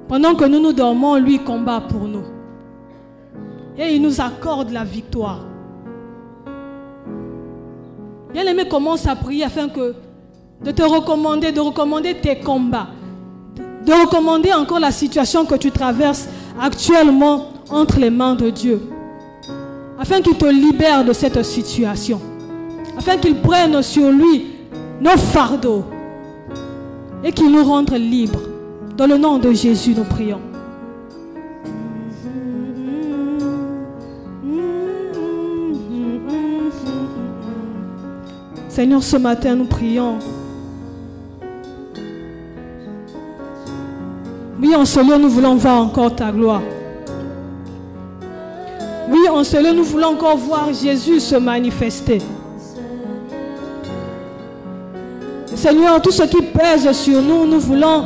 Pendant 0.08 0.36
que 0.36 0.46
nous 0.46 0.60
nous 0.60 0.74
dormons, 0.74 1.16
lui 1.18 1.40
combat 1.40 1.82
pour 1.82 2.02
nous. 2.02 2.24
Et 3.78 3.96
il 3.96 4.02
nous 4.02 4.22
accorde 4.22 4.72
la 4.72 4.84
victoire. 4.84 5.46
Bien-aimé, 8.32 8.68
commence 8.68 9.08
à 9.08 9.16
prier 9.16 9.44
afin 9.46 9.68
que 9.68 9.96
de 10.64 10.72
te 10.72 10.84
recommander, 10.84 11.52
de 11.52 11.60
recommander 11.60 12.16
tes 12.16 12.40
combats, 12.40 12.88
de 13.86 13.92
recommander 13.92 14.54
encore 14.54 14.80
la 14.80 14.92
situation 14.92 15.46
que 15.46 15.56
tu 15.56 15.72
traverses 15.72 16.28
actuellement 16.60 17.48
entre 17.70 18.00
les 18.00 18.10
mains 18.10 18.36
de 18.36 18.50
Dieu, 18.50 18.82
afin 20.00 20.22
qu'il 20.22 20.36
te 20.36 20.46
libère 20.46 21.04
de 21.04 21.14
cette 21.14 21.44
situation, 21.44 22.22
afin 22.98 23.18
qu'il 23.18 23.36
prenne 23.36 23.82
sur 23.82 24.12
lui 24.12 24.46
nos 25.02 25.18
fardeaux 25.18 25.86
et 27.24 27.32
qu'il 27.32 27.52
nous 27.52 27.64
rende 27.64 27.92
libres. 27.92 28.42
Dans 28.96 29.08
le 29.08 29.18
nom 29.18 29.38
de 29.38 29.52
Jésus, 29.52 29.94
nous 29.96 30.04
prions. 30.04 30.42
Seigneur, 38.70 39.02
ce 39.02 39.18
matin, 39.18 39.56
nous 39.56 39.66
prions. 39.66 40.18
Oui, 44.60 44.76
en 44.76 44.86
ce 44.86 45.00
lieu, 45.00 45.18
nous 45.18 45.30
voulons 45.30 45.56
voir 45.56 45.82
encore 45.82 46.16
ta 46.16 46.32
gloire. 46.32 46.62
En 49.38 49.44
ce 49.44 49.56
lieu, 49.58 49.72
nous 49.72 49.84
voulons 49.84 50.08
encore 50.14 50.36
voir 50.36 50.74
Jésus 50.74 51.20
se 51.20 51.36
manifester. 51.36 52.18
Seigneur, 55.54 56.02
tout 56.02 56.10
ce 56.10 56.24
qui 56.24 56.42
pèse 56.42 56.92
sur 56.94 57.22
nous, 57.22 57.46
nous 57.46 57.60
voulons 57.60 58.06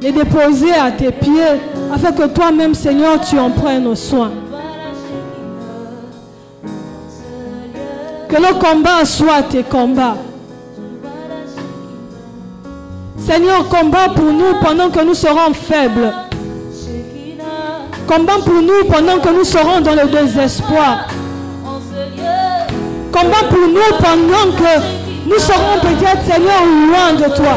les 0.00 0.10
déposer 0.10 0.72
à 0.72 0.90
tes 0.90 1.10
pieds, 1.12 1.60
afin 1.92 2.12
que 2.12 2.28
toi-même, 2.28 2.74
Seigneur, 2.74 3.20
tu 3.20 3.38
en 3.38 3.50
prennes 3.50 3.94
soin. 3.94 4.30
Que 8.26 8.36
nos 8.36 8.58
combats 8.58 9.04
soient 9.04 9.42
tes 9.42 9.64
combats. 9.64 10.16
Seigneur, 13.18 13.68
combat 13.68 14.08
pour 14.08 14.32
nous 14.32 14.54
pendant 14.62 14.88
que 14.88 15.04
nous 15.04 15.14
serons 15.14 15.52
faibles. 15.52 16.23
Combat 18.06 18.34
pour 18.44 18.60
nous 18.60 18.84
pendant 18.90 19.18
que 19.18 19.30
nous 19.30 19.44
serons 19.44 19.80
dans 19.80 19.94
le 19.94 20.06
désespoir? 20.08 21.06
Combat 23.10 23.44
pour 23.48 23.66
nous 23.68 23.96
pendant 23.98 24.52
que 24.56 24.80
nous 25.26 25.38
serons 25.38 25.80
peut-être, 25.80 26.22
Seigneur, 26.30 26.62
loin 26.88 27.14
de 27.14 27.34
toi? 27.34 27.56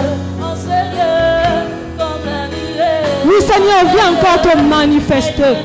Oui, 3.26 3.42
Seigneur, 3.42 3.84
viens 3.94 4.12
encore 4.14 4.42
te 4.42 4.58
manifester. 4.58 5.56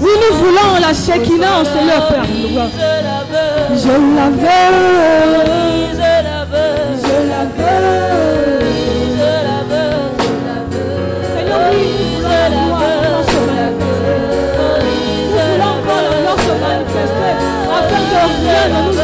Oui, 0.00 0.10
nous 0.16 0.36
voulons 0.38 0.80
la 0.80 0.92
Shekinah 0.92 1.62
lieu, 1.62 2.00
Père. 2.08 2.26
Je 3.76 3.88
la 4.16 4.28
veux. 4.30 6.09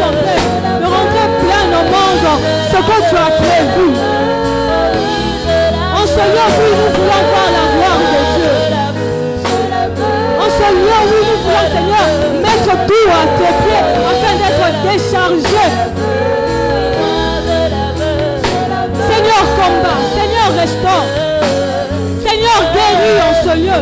Empêche 0.09 0.49
de 0.81 0.87
rentrer 0.95 1.29
plein 1.43 1.67
au 1.79 1.85
monde 1.95 2.29
ce 2.71 2.79
que 2.89 2.99
tu 3.09 3.17
as 3.17 3.33
prévu. 3.43 3.89
En 5.99 6.05
ce 6.07 6.23
lieu, 6.33 6.47
oui, 6.59 6.71
nous 6.79 6.91
voulons 6.97 7.23
voir 7.31 7.49
la 7.57 7.65
gloire 7.75 8.01
de 8.13 8.21
Dieu. 8.35 8.55
En 10.39 10.49
ce 10.59 10.69
lieu, 10.75 10.99
oui, 11.11 11.21
nous 11.29 11.39
voulons, 11.45 11.69
Seigneur, 11.75 12.07
mettre 12.43 12.73
tout 12.87 13.09
à 13.11 13.23
tes 13.39 13.53
pieds 13.63 13.87
afin 14.11 14.35
d'être 14.41 14.69
déchargé. 14.85 15.67
Seigneur, 19.09 19.45
combat. 19.57 20.01
Seigneur, 20.17 20.49
restaure. 20.61 21.09
Seigneur, 22.25 22.61
guéris 22.75 23.21
en 23.23 23.35
ce 23.45 23.55
lieu. 23.57 23.81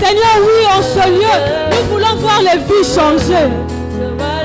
Seigneur, 0.00 0.36
oui, 0.40 0.58
en 0.76 0.82
ce 0.82 1.08
lieu, 1.08 1.36
nous 1.70 1.84
voulons 1.92 2.16
voir 2.16 2.40
les 2.40 2.58
vies 2.58 2.94
changer. 2.94 3.46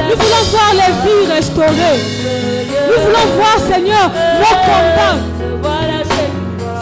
Nous 0.10 0.15
voulons 0.15 0.43
voir 0.50 0.72
les 0.74 0.91
vies 1.04 1.32
restaurées. 1.32 2.00
Nous 2.88 3.00
voulons 3.04 3.28
voir, 3.36 3.58
Seigneur, 3.72 4.12
nos 4.39 4.56
combats. 4.65 5.19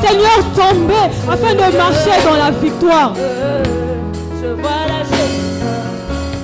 Seigneur, 0.01 0.39
tomber 0.55 1.07
afin 1.29 1.53
de 1.53 1.77
marcher 1.77 2.17
dans 2.23 2.37
la 2.37 2.51
victoire. 2.51 3.13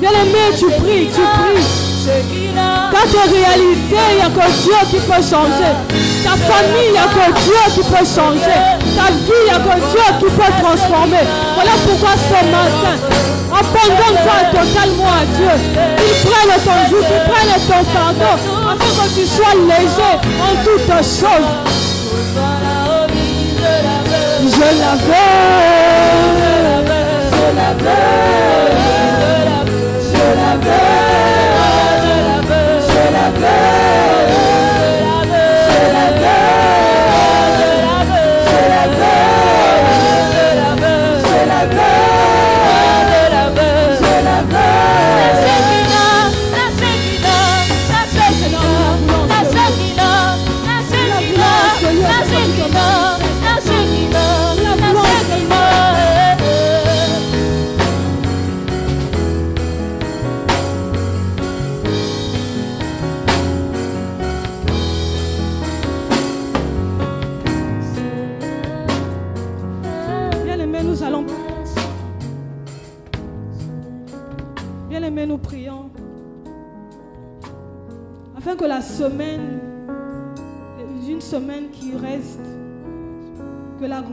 Bien-aimé, 0.02 0.44
tu 0.58 0.66
pries, 0.66 1.08
tu 1.08 1.22
pries. 1.22 1.64
Dans 2.92 3.08
tes 3.10 3.30
réalités, 3.32 4.04
il 4.12 4.16
n'y 4.16 4.22
a 4.22 4.26
que 4.26 4.52
Dieu 4.52 4.80
qui 4.90 4.98
peut 4.98 5.24
changer. 5.24 5.72
Ta 6.22 6.32
famille, 6.32 6.88
il 6.88 6.92
n'y 6.92 6.98
a 6.98 7.04
que 7.04 7.32
Dieu 7.44 7.64
qui 7.76 7.82
peut 7.82 8.06
changer. 8.06 8.60
Ta 8.98 9.08
vie, 9.10 9.40
il 9.40 9.46
n'y 9.46 9.52
a 9.52 9.60
que 9.60 9.80
Dieu 9.80 10.08
qui 10.20 10.26
peut 10.26 10.54
transformer. 10.62 11.24
Voilà 11.56 11.72
pourquoi 11.88 12.10
ce 12.18 12.40
matin, 12.52 13.13
abandonne-toi 13.64 14.40
totalement 14.52 15.12
à 15.12 15.26
Dieu. 15.36 15.56
Il 15.98 16.16
prenne 16.30 16.54
ton 16.64 16.80
joug, 16.90 17.06
il 17.10 17.22
prenne 17.32 17.54
ton 17.68 17.82
fardeau, 17.92 18.36
afin 18.70 18.92
que 19.04 19.10
tu 19.16 19.26
sois 19.26 19.56
léger 19.68 20.14
en 20.42 20.54
toutes 20.64 20.98
choses. 21.04 21.74
Je 24.46 24.60
la 24.60 24.94
veux. 24.96 25.34
Je 27.32 27.48
la 27.56 27.70
veux. 27.74 28.04
Je 30.12 30.26
la 30.36 30.54
veux. 30.58 30.94
Je 31.00 31.03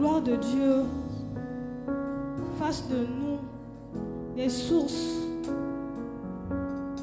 gloire 0.00 0.22
de 0.22 0.36
Dieu 0.36 0.84
fasse 2.58 2.88
de 2.88 2.96
nous 2.96 3.38
des 4.34 4.48
sources, 4.48 5.26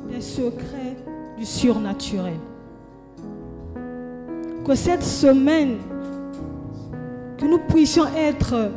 des 0.09 0.19
secrets 0.19 0.97
du 1.37 1.45
surnaturel. 1.45 2.39
Que 4.65 4.73
cette 4.73 5.03
semaine, 5.03 5.77
que 7.37 7.45
nous 7.45 7.59
puissions 7.69 8.07
être 8.15 8.71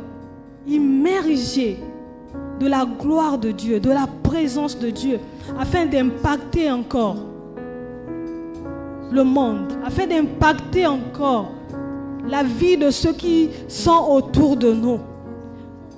immergés 0.67 1.79
de 2.59 2.67
la 2.67 2.85
gloire 2.85 3.39
de 3.39 3.49
Dieu, 3.49 3.79
de 3.79 3.89
la 3.89 4.07
présence 4.21 4.77
de 4.77 4.91
Dieu, 4.91 5.19
afin 5.59 5.87
d'impacter 5.87 6.69
encore 6.69 7.17
le 9.11 9.23
monde, 9.23 9.73
afin 9.83 10.05
d'impacter 10.05 10.85
encore 10.85 11.53
la 12.27 12.43
vie 12.43 12.77
de 12.77 12.91
ceux 12.91 13.13
qui 13.13 13.49
sont 13.67 14.07
autour 14.09 14.55
de 14.57 14.71
nous. 14.71 14.99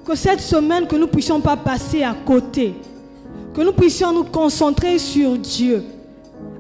Que 0.06 0.16
cette 0.16 0.42
semaine, 0.42 0.88
que 0.88 0.96
nous 0.96 1.06
ne 1.06 1.12
puissions 1.12 1.40
pas 1.40 1.56
passer 1.56 2.04
à 2.04 2.14
côté, 2.14 2.76
que 3.54 3.62
nous 3.62 3.72
puissions 3.72 4.12
nous 4.12 4.26
concentrer 4.26 4.98
sur 4.98 5.38
Dieu, 5.38 5.84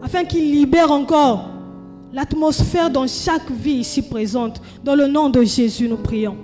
afin 0.02 0.24
qu'il 0.24 0.52
libère 0.52 0.92
encore 0.92 1.50
l'atmosphère 2.14 2.90
dans 2.90 3.08
chaque 3.08 3.50
vie 3.52 3.80
ici 3.80 4.02
présente. 4.02 4.62
Dans 4.84 4.96
le 4.96 5.08
nom 5.08 5.30
de 5.30 5.44
Jésus, 5.44 5.90
nous 5.90 5.98
prions. 5.98 6.38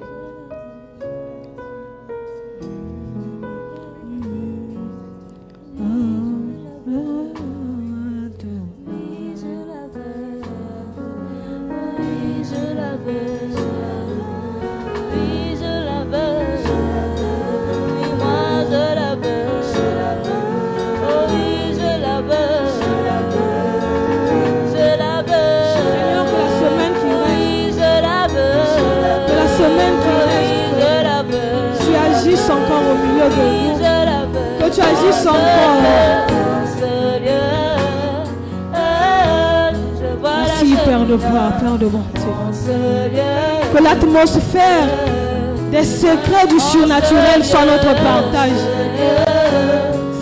Du 46.47 46.59
surnaturel 46.59 47.43
soit 47.43 47.65
notre 47.65 47.93
partage. 48.01 48.59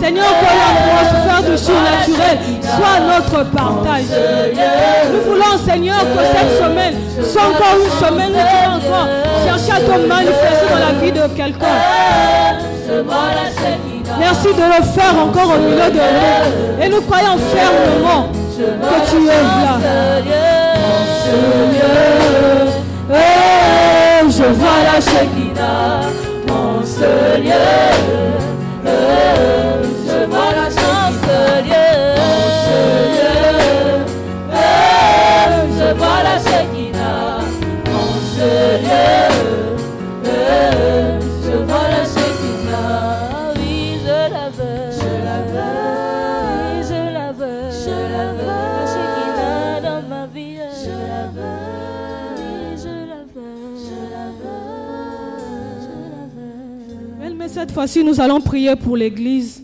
Seigneur, 0.00 0.26
que 0.26 0.46
l'atmosphère 0.58 1.42
du 1.50 1.58
surnaturel 1.58 2.38
soit 2.62 3.00
notre 3.06 3.50
partage. 3.50 4.04
Nous 5.12 5.22
voulons, 5.30 5.58
Seigneur, 5.66 6.00
que 6.00 6.22
cette 6.32 6.62
semaine 6.62 6.94
soit 7.22 7.42
encore 7.42 7.76
une 7.84 8.06
semaine 8.06 8.32
où 8.32 8.34
tu 8.34 8.42
vas 8.62 8.74
encore 8.76 9.08
chercher 9.44 9.72
à 9.72 9.80
te 9.80 10.06
manifester 10.06 10.66
dans 10.70 10.78
la 10.78 10.92
vie 11.00 11.12
de 11.12 11.26
quelqu'un. 11.36 11.78
Merci 14.18 14.48
de 14.48 14.62
le 14.62 14.82
faire 14.82 15.14
encore 15.20 15.50
au 15.56 15.58
milieu 15.58 15.90
de 15.90 15.98
nous. 15.98 16.82
Et 16.82 16.88
nous 16.88 17.02
croyons 17.02 17.36
fermement 17.52 18.28
que 18.56 19.10
tu 19.10 19.18
es 19.24 19.42
là. 19.42 19.78
Je 24.38 24.44
vois 24.44 24.84
la 24.84 25.00
Shekinah, 25.00 26.02
mon 26.46 26.86
Seigneur. 26.86 27.56
Oh, 28.86 29.77
Fois-ci, 57.88 58.04
nous 58.04 58.20
allons 58.20 58.38
prier 58.38 58.76
pour 58.76 58.98
l'Église. 58.98 59.62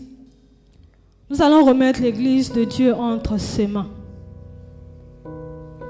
Nous 1.29 1.43
allons 1.43 1.63
remettre 1.63 2.01
l'Église 2.01 2.51
de 2.51 2.63
Dieu 2.63 2.91
entre 2.91 3.39
ses 3.39 3.67
mains. 3.67 3.85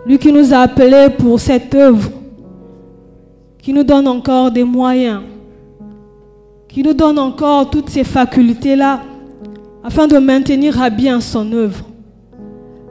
Lui 0.06 0.20
qui 0.20 0.34
nous 0.34 0.54
a 0.54 0.58
appelés 0.58 1.08
pour 1.18 1.40
cette 1.40 1.74
œuvre, 1.74 2.12
qui 3.60 3.72
nous 3.72 3.86
donne 3.86 4.06
encore 4.10 4.52
des 4.52 4.66
moyens, 4.66 5.22
qui 6.68 6.84
nous 6.84 6.94
donne 6.94 7.20
encore 7.20 7.70
toutes 7.70 7.90
ces 7.90 8.04
facultés-là, 8.04 9.04
afin 9.82 10.06
de 10.06 10.18
maintenir 10.18 10.82
à 10.82 10.90
bien 10.90 11.22
son 11.22 11.50
œuvre. 11.54 11.86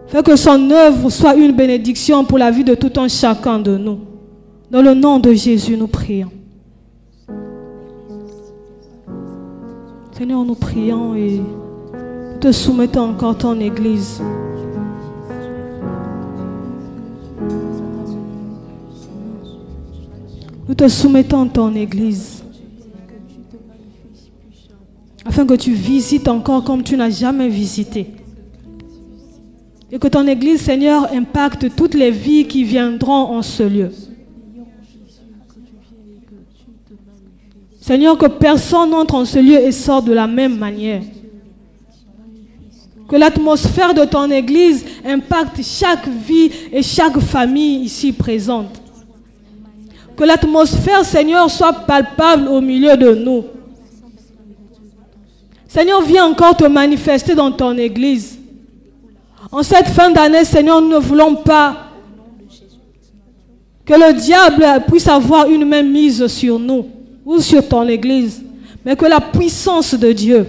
Fait 0.06 0.24
que 0.24 0.36
son 0.36 0.70
œuvre 0.70 1.10
soit 1.10 1.34
une 1.34 1.52
bénédiction 1.52 2.24
pour 2.24 2.38
la 2.38 2.50
vie 2.50 2.64
de 2.64 2.74
tout 2.74 2.98
un 2.98 3.08
chacun 3.08 3.58
de 3.58 3.76
nous. 3.76 3.98
Dans 4.70 4.80
le 4.80 4.94
nom 4.94 5.18
de 5.18 5.34
Jésus, 5.34 5.76
nous 5.76 5.88
prions. 5.88 6.30
Seigneur, 10.16 10.44
nous 10.44 10.54
prions 10.54 11.16
et 11.16 11.40
nous 11.40 12.38
te 12.38 12.52
soumettons 12.52 13.10
encore 13.10 13.36
ton 13.36 13.58
Église. 13.58 14.22
Nous 20.68 20.74
te 20.76 20.86
soumettons 20.86 21.48
ton 21.48 21.74
Église. 21.74 22.44
Afin 25.24 25.44
que 25.46 25.54
tu 25.54 25.72
visites 25.72 26.28
encore 26.28 26.62
comme 26.62 26.84
tu 26.84 26.96
n'as 26.96 27.10
jamais 27.10 27.48
visité. 27.48 28.06
Et 29.90 29.98
que 29.98 30.06
ton 30.06 30.28
Église, 30.28 30.60
Seigneur, 30.60 31.12
impacte 31.12 31.74
toutes 31.74 31.94
les 31.94 32.12
vies 32.12 32.46
qui 32.46 32.62
viendront 32.62 33.34
en 33.36 33.42
ce 33.42 33.64
lieu. 33.64 33.90
Seigneur, 37.86 38.16
que 38.16 38.24
personne 38.24 38.88
n'entre 38.88 39.14
en 39.14 39.26
ce 39.26 39.38
lieu 39.38 39.60
et 39.60 39.70
sort 39.70 40.00
de 40.02 40.14
la 40.14 40.26
même 40.26 40.56
manière. 40.56 41.02
Que 43.06 43.14
l'atmosphère 43.14 43.92
de 43.92 44.06
ton 44.06 44.30
Église 44.30 44.86
impacte 45.04 45.60
chaque 45.62 46.08
vie 46.08 46.50
et 46.72 46.82
chaque 46.82 47.18
famille 47.18 47.82
ici 47.82 48.10
présente. 48.12 48.80
Que 50.16 50.24
l'atmosphère, 50.24 51.04
Seigneur, 51.04 51.50
soit 51.50 51.74
palpable 51.74 52.48
au 52.48 52.62
milieu 52.62 52.96
de 52.96 53.16
nous. 53.16 53.44
Seigneur, 55.68 56.00
viens 56.00 56.24
encore 56.24 56.56
te 56.56 56.64
manifester 56.64 57.34
dans 57.34 57.52
ton 57.52 57.76
Église. 57.76 58.38
En 59.52 59.62
cette 59.62 59.88
fin 59.88 60.10
d'année, 60.10 60.46
Seigneur, 60.46 60.80
nous 60.80 60.88
ne 60.88 60.96
voulons 61.00 61.34
pas 61.34 61.90
que 63.84 63.92
le 63.92 64.14
diable 64.14 64.64
puisse 64.88 65.06
avoir 65.06 65.50
une 65.50 65.66
main 65.66 65.82
mise 65.82 66.26
sur 66.28 66.58
nous 66.58 66.86
ou 67.24 67.40
sur 67.40 67.66
ton 67.66 67.86
Église, 67.88 68.42
mais 68.84 68.96
que 68.96 69.06
la 69.06 69.20
puissance 69.20 69.94
de 69.94 70.12
Dieu, 70.12 70.46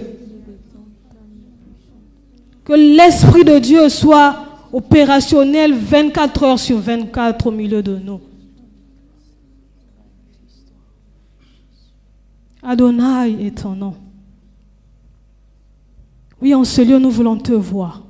que 2.64 2.72
l'Esprit 2.72 3.44
de 3.44 3.58
Dieu 3.58 3.88
soit 3.88 4.46
opérationnel 4.72 5.74
24 5.74 6.42
heures 6.42 6.58
sur 6.58 6.78
24 6.78 7.46
au 7.46 7.50
milieu 7.50 7.82
de 7.82 7.96
nous. 7.96 8.20
Adonai 12.62 13.46
est 13.46 13.62
ton 13.62 13.76
nom. 13.76 13.94
Oui, 16.42 16.54
en 16.54 16.64
ce 16.64 16.82
lieu, 16.82 16.98
nous 16.98 17.10
voulons 17.10 17.36
te 17.36 17.52
voir. 17.52 18.02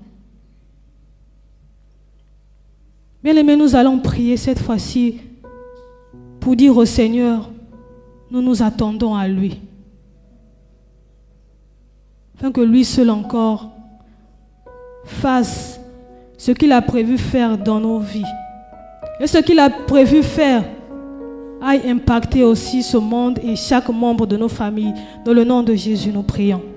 Bien-aimés, 3.22 3.56
nous 3.56 3.76
allons 3.76 3.98
prier 3.98 4.36
cette 4.36 4.58
fois-ci 4.58 5.20
pour 6.40 6.56
dire 6.56 6.76
au 6.76 6.84
Seigneur, 6.84 7.50
nous 8.30 8.42
nous 8.42 8.62
attendons 8.62 9.14
à 9.14 9.28
lui. 9.28 9.60
Afin 12.36 12.52
que 12.52 12.60
lui 12.60 12.84
seul 12.84 13.10
encore 13.10 13.70
fasse 15.04 15.80
ce 16.36 16.52
qu'il 16.52 16.72
a 16.72 16.82
prévu 16.82 17.16
faire 17.16 17.56
dans 17.56 17.80
nos 17.80 17.98
vies. 17.98 18.24
Et 19.20 19.26
ce 19.26 19.38
qu'il 19.38 19.58
a 19.58 19.70
prévu 19.70 20.22
faire 20.22 20.64
aille 21.62 21.88
impacter 21.88 22.44
aussi 22.44 22.82
ce 22.82 22.98
monde 22.98 23.38
et 23.42 23.56
chaque 23.56 23.88
membre 23.88 24.26
de 24.26 24.36
nos 24.36 24.48
familles. 24.48 24.94
Dans 25.24 25.32
le 25.32 25.44
nom 25.44 25.62
de 25.62 25.74
Jésus, 25.74 26.10
nous 26.12 26.22
prions. 26.22 26.75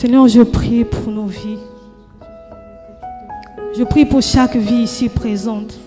Seigneur, 0.00 0.26
je 0.28 0.40
prie 0.40 0.82
pour 0.86 1.12
nos 1.12 1.26
vies. 1.26 1.58
Je 3.76 3.84
prie 3.84 4.06
pour 4.06 4.22
chaque 4.22 4.56
vie 4.56 4.84
ici 4.84 5.10
présente. 5.10 5.78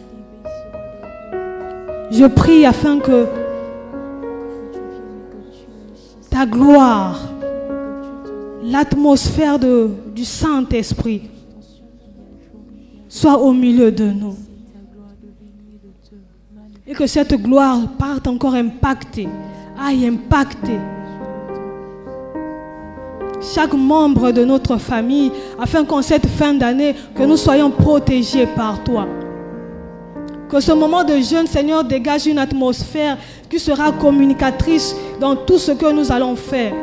Je 2.11 2.27
prie 2.27 2.63
afin 2.63 2.99
que 2.99 3.25
ta 6.29 6.45
gloire, 6.45 7.27
l'atmosphère 8.61 9.57
du 9.57 10.23
Saint-Esprit 10.23 11.31
soit 13.09 13.39
au 13.39 13.51
milieu 13.51 13.91
de 13.91 14.11
nous. 14.11 14.35
Et 16.85 16.93
que 16.93 17.07
cette 17.07 17.33
gloire 17.33 17.79
parte 17.97 18.27
encore 18.27 18.53
impacter, 18.53 19.27
aille 19.75 20.05
impacter 20.05 20.77
chaque 23.43 23.73
membre 23.73 24.31
de 24.31 24.43
notre 24.43 24.77
famille, 24.77 25.31
afin 25.59 25.83
qu'en 25.83 26.01
cette 26.01 26.27
fin 26.27 26.53
d'année, 26.53 26.95
que 27.15 27.23
nous 27.23 27.37
soyons 27.37 27.69
protégés 27.69 28.47
par 28.47 28.83
toi. 28.83 29.07
Que 30.49 30.59
ce 30.59 30.71
moment 30.71 31.03
de 31.03 31.17
jeûne, 31.19 31.47
Seigneur, 31.47 31.83
dégage 31.83 32.27
une 32.27 32.37
atmosphère 32.37 33.17
qui 33.49 33.59
sera 33.59 33.91
communicatrice 33.91 34.95
dans 35.19 35.35
tout 35.35 35.57
ce 35.57 35.71
que 35.71 35.91
nous 35.91 36.11
allons 36.11 36.35
faire. 36.35 36.73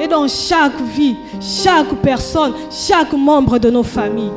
Et 0.00 0.08
dans 0.08 0.26
chaque 0.26 0.80
vie, 0.96 1.14
chaque 1.40 1.94
personne, 2.02 2.52
chaque 2.70 3.12
membre 3.12 3.58
de 3.58 3.70
nos 3.70 3.82
familles. 3.82 4.32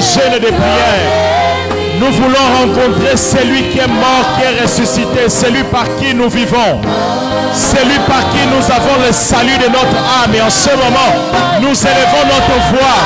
Jeûne 0.00 0.32
et 0.36 0.40
de 0.40 0.46
prière, 0.46 1.60
nous 2.00 2.10
voulons 2.12 2.46
rencontrer 2.60 3.16
celui 3.16 3.64
qui 3.70 3.78
est 3.78 3.86
mort, 3.86 4.24
qui 4.36 4.44
est 4.44 4.62
ressuscité, 4.62 5.28
celui 5.28 5.62
par 5.64 5.84
qui 5.98 6.14
nous 6.14 6.28
vivons, 6.30 6.80
celui 7.52 7.98
par 8.08 8.24
qui 8.32 8.42
nous 8.48 8.64
avons 8.64 8.96
le 9.06 9.12
salut 9.12 9.58
de 9.58 9.68
notre 9.68 10.00
âme. 10.24 10.34
Et 10.34 10.40
en 10.40 10.50
ce 10.50 10.70
moment, 10.70 11.12
nous 11.60 11.76
élevons 11.76 12.24
notre 12.24 12.56
voix 12.72 13.00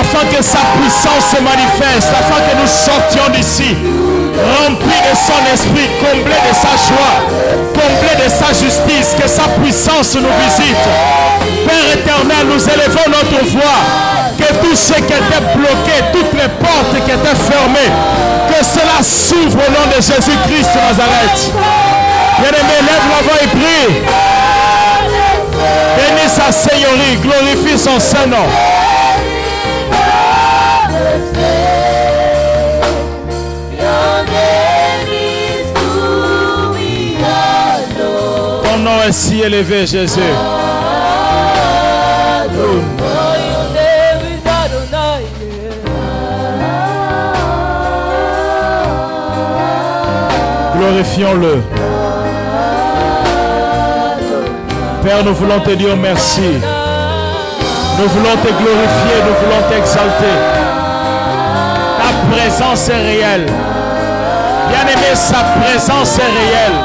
afin 0.00 0.24
que 0.34 0.42
sa 0.42 0.60
puissance 0.76 1.36
se 1.36 1.40
manifeste, 1.42 2.08
afin 2.08 2.40
que 2.40 2.56
nous 2.60 2.68
sortions 2.68 3.32
d'ici, 3.32 3.76
remplis 4.60 5.02
de 5.04 5.14
son 5.16 5.40
esprit, 5.52 5.88
comblés 6.00 6.42
de 6.48 6.54
sa 6.54 6.72
joie, 6.88 7.16
comblés 7.72 8.24
de 8.24 8.28
sa 8.30 8.48
justice, 8.48 9.14
que 9.20 9.28
sa 9.28 9.48
puissance 9.60 10.14
nous 10.16 10.32
visite. 10.44 10.86
Père 11.66 11.92
éternel, 11.94 12.46
nous 12.46 12.62
élevons 12.62 13.08
notre 13.08 13.44
voix, 13.50 13.80
que 14.46 14.54
tout 14.66 14.76
ce 14.76 14.94
qui 14.94 15.02
était 15.02 15.44
bloqué, 15.54 16.02
toutes 16.12 16.32
les 16.34 16.48
portes 16.48 17.04
qui 17.04 17.10
étaient 17.10 17.34
fermées, 17.34 17.92
que 18.48 18.64
cela 18.64 19.02
s'ouvre 19.02 19.58
au 19.66 19.70
nom 19.70 19.86
de 19.88 19.96
Jésus-Christ 19.96 20.70
de 20.74 20.80
Nazareth. 20.80 21.52
Bien-aimé, 22.38 22.76
lève 22.82 23.06
la 23.10 23.22
voix 23.22 23.40
et 23.42 23.48
prie. 23.48 23.86
Bénis 25.96 26.28
sa 26.28 26.52
Seigneurie, 26.52 27.16
glorifie 27.22 27.78
son 27.78 27.98
Saint-Nom. 27.98 28.36
Ton 38.64 38.78
nom 38.78 39.02
est 39.02 39.12
si 39.12 39.40
élevé, 39.40 39.86
Jésus. 39.86 40.20
Glorifions-le. 50.86 51.62
Père, 55.02 55.24
nous 55.24 55.34
voulons 55.34 55.58
te 55.58 55.70
dire 55.70 55.96
merci. 55.96 56.60
Nous 57.98 58.08
voulons 58.08 58.36
te 58.36 58.46
glorifier, 58.46 59.16
nous 59.26 59.34
voulons 59.34 59.68
t'exalter. 59.68 60.36
Ta 61.98 62.30
présence 62.30 62.88
est 62.88 63.02
réelle. 63.02 63.46
Bien-aimé, 64.68 65.14
sa 65.14 65.42
présence 65.58 66.18
est 66.18 66.22
réelle. 66.22 66.78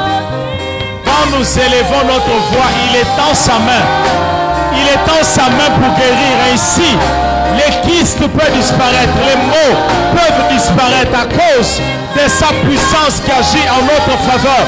Quand 1.04 1.38
nous 1.38 1.44
élevons 1.44 2.04
notre 2.04 2.36
voix, 2.50 2.70
il 2.90 2.96
est 2.96 3.16
dans 3.16 3.34
sa 3.34 3.52
main. 3.52 3.84
Il 4.74 4.88
est 4.88 5.06
dans 5.06 5.22
sa 5.22 5.42
main 5.42 5.70
pour 5.76 5.94
guérir. 5.96 6.52
Ainsi, 6.52 6.96
les 7.56 7.90
kystes 7.90 8.18
peuvent 8.18 8.56
disparaître, 8.56 9.16
les 9.26 9.36
maux 9.36 9.76
peuvent 10.12 10.48
disparaître 10.50 11.14
à 11.14 11.24
cause 11.26 11.80
de 12.14 12.28
sa 12.28 12.48
puissance 12.64 13.20
qui 13.24 13.30
agit 13.30 13.68
en 13.68 13.82
notre 13.82 14.18
faveur. 14.22 14.64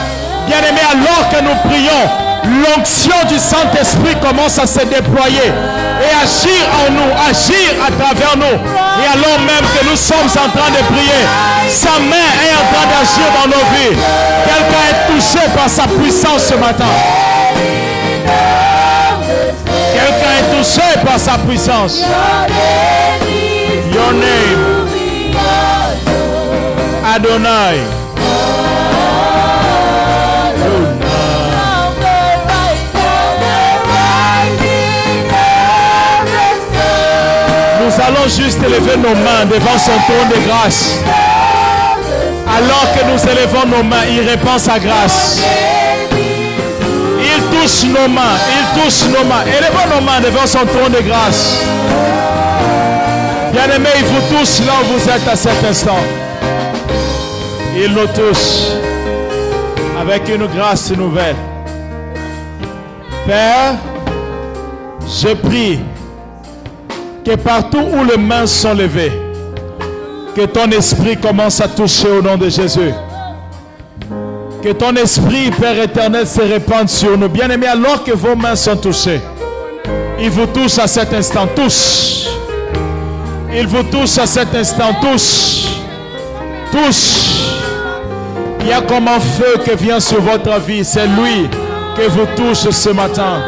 Bien-aimé, 0.47 0.80
alors 0.91 1.28
que 1.30 1.43
nous 1.43 1.57
prions, 1.68 2.05
l'onction 2.45 3.16
du 3.28 3.39
Saint-Esprit 3.39 4.16
commence 4.20 4.59
à 4.59 4.66
se 4.66 4.80
déployer 4.80 5.49
et 5.49 6.11
agir 6.22 6.62
en 6.85 6.93
nous, 6.93 7.11
agir 7.28 7.72
à 7.80 7.91
travers 7.91 8.37
nous. 8.37 8.59
Et 9.03 9.07
alors 9.07 9.39
même 9.41 9.64
que 9.74 9.85
nous 9.89 9.97
sommes 9.97 10.28
en 10.28 10.51
train 10.51 10.70
de 10.70 10.82
prier, 10.93 11.22
sa 11.68 11.99
main 12.01 12.28
est 12.45 12.55
en 12.55 12.66
train 12.72 12.87
d'agir 12.93 13.26
dans 13.41 13.49
nos 13.49 13.64
vies. 13.74 13.97
Quelqu'un 14.45 14.85
est 14.91 15.12
touché 15.12 15.45
par 15.57 15.68
sa 15.68 15.85
puissance 15.85 16.45
ce 16.51 16.55
matin. 16.55 17.23
Par 21.04 21.18
sa 21.18 21.38
puissance. 21.38 22.02
Your 23.92 24.12
name, 24.12 24.88
Adonai. 27.04 28.04
allons 38.00 38.28
juste 38.28 38.58
élever 38.62 38.96
nos 38.96 39.14
mains 39.14 39.44
devant 39.48 39.78
son 39.78 39.92
trône 40.06 40.28
de 40.28 40.46
grâce. 40.46 40.98
Alors 42.46 42.86
que 42.92 43.04
nous 43.04 43.30
élevons 43.30 43.66
nos 43.66 43.82
mains, 43.82 44.04
il 44.10 44.28
répand 44.28 44.58
sa 44.58 44.78
grâce. 44.78 45.40
Il 47.20 47.42
touche 47.50 47.84
nos 47.84 48.08
mains, 48.08 48.36
touche 48.74 49.08
nos 49.08 49.24
mains. 49.24 49.44
Élevons 49.46 49.94
nos 49.94 50.00
mains 50.04 50.20
devant 50.20 50.46
son 50.46 50.66
trône 50.66 50.92
de 50.92 51.00
grâce. 51.00 51.64
Bien-aimé, 53.52 53.88
il 53.98 54.04
vous 54.04 54.36
touche 54.36 54.60
là 54.66 54.72
où 54.82 54.98
vous 54.98 55.08
êtes 55.08 55.28
à 55.28 55.36
cet 55.36 55.64
instant. 55.64 56.02
Il 57.76 57.92
nous 57.92 58.06
touche 58.08 58.72
avec 60.00 60.28
une 60.28 60.46
grâce 60.46 60.90
nouvelle. 60.90 61.36
Père, 63.26 63.74
je 65.06 65.34
prie 65.34 65.80
que 67.24 67.36
partout 67.36 67.80
où 67.80 68.04
les 68.04 68.18
mains 68.18 68.46
sont 68.46 68.74
levées, 68.74 69.12
que 70.36 70.44
ton 70.46 70.70
esprit 70.70 71.16
commence 71.16 71.60
à 71.60 71.68
toucher 71.68 72.08
au 72.08 72.22
nom 72.22 72.36
de 72.36 72.48
Jésus. 72.48 72.92
Que 74.64 74.72
ton 74.72 74.96
esprit, 74.96 75.50
Père 75.50 75.78
éternel, 75.78 76.26
se 76.26 76.40
répande 76.40 76.88
sur 76.88 77.18
nous. 77.18 77.28
Bien-aimés, 77.28 77.66
alors 77.66 78.02
que 78.02 78.12
vos 78.12 78.34
mains 78.34 78.56
sont 78.56 78.78
touchées, 78.78 79.20
il 80.18 80.30
vous 80.30 80.46
touche 80.46 80.78
à 80.78 80.86
cet 80.86 81.12
instant. 81.12 81.46
Touche. 81.54 82.28
Il 83.54 83.66
vous 83.66 83.82
touche 83.82 84.16
à 84.16 84.26
cet 84.26 84.54
instant. 84.54 84.94
Touche. 85.02 85.66
Touche. 86.72 87.42
Il 88.60 88.68
y 88.68 88.72
a 88.72 88.80
comme 88.80 89.06
un 89.06 89.20
feu 89.20 89.58
qui 89.66 89.84
vient 89.84 90.00
sur 90.00 90.22
votre 90.22 90.58
vie. 90.60 90.82
C'est 90.82 91.08
lui 91.08 91.46
que 91.94 92.08
vous 92.08 92.26
touche 92.34 92.70
ce 92.70 92.88
matin. 92.88 93.42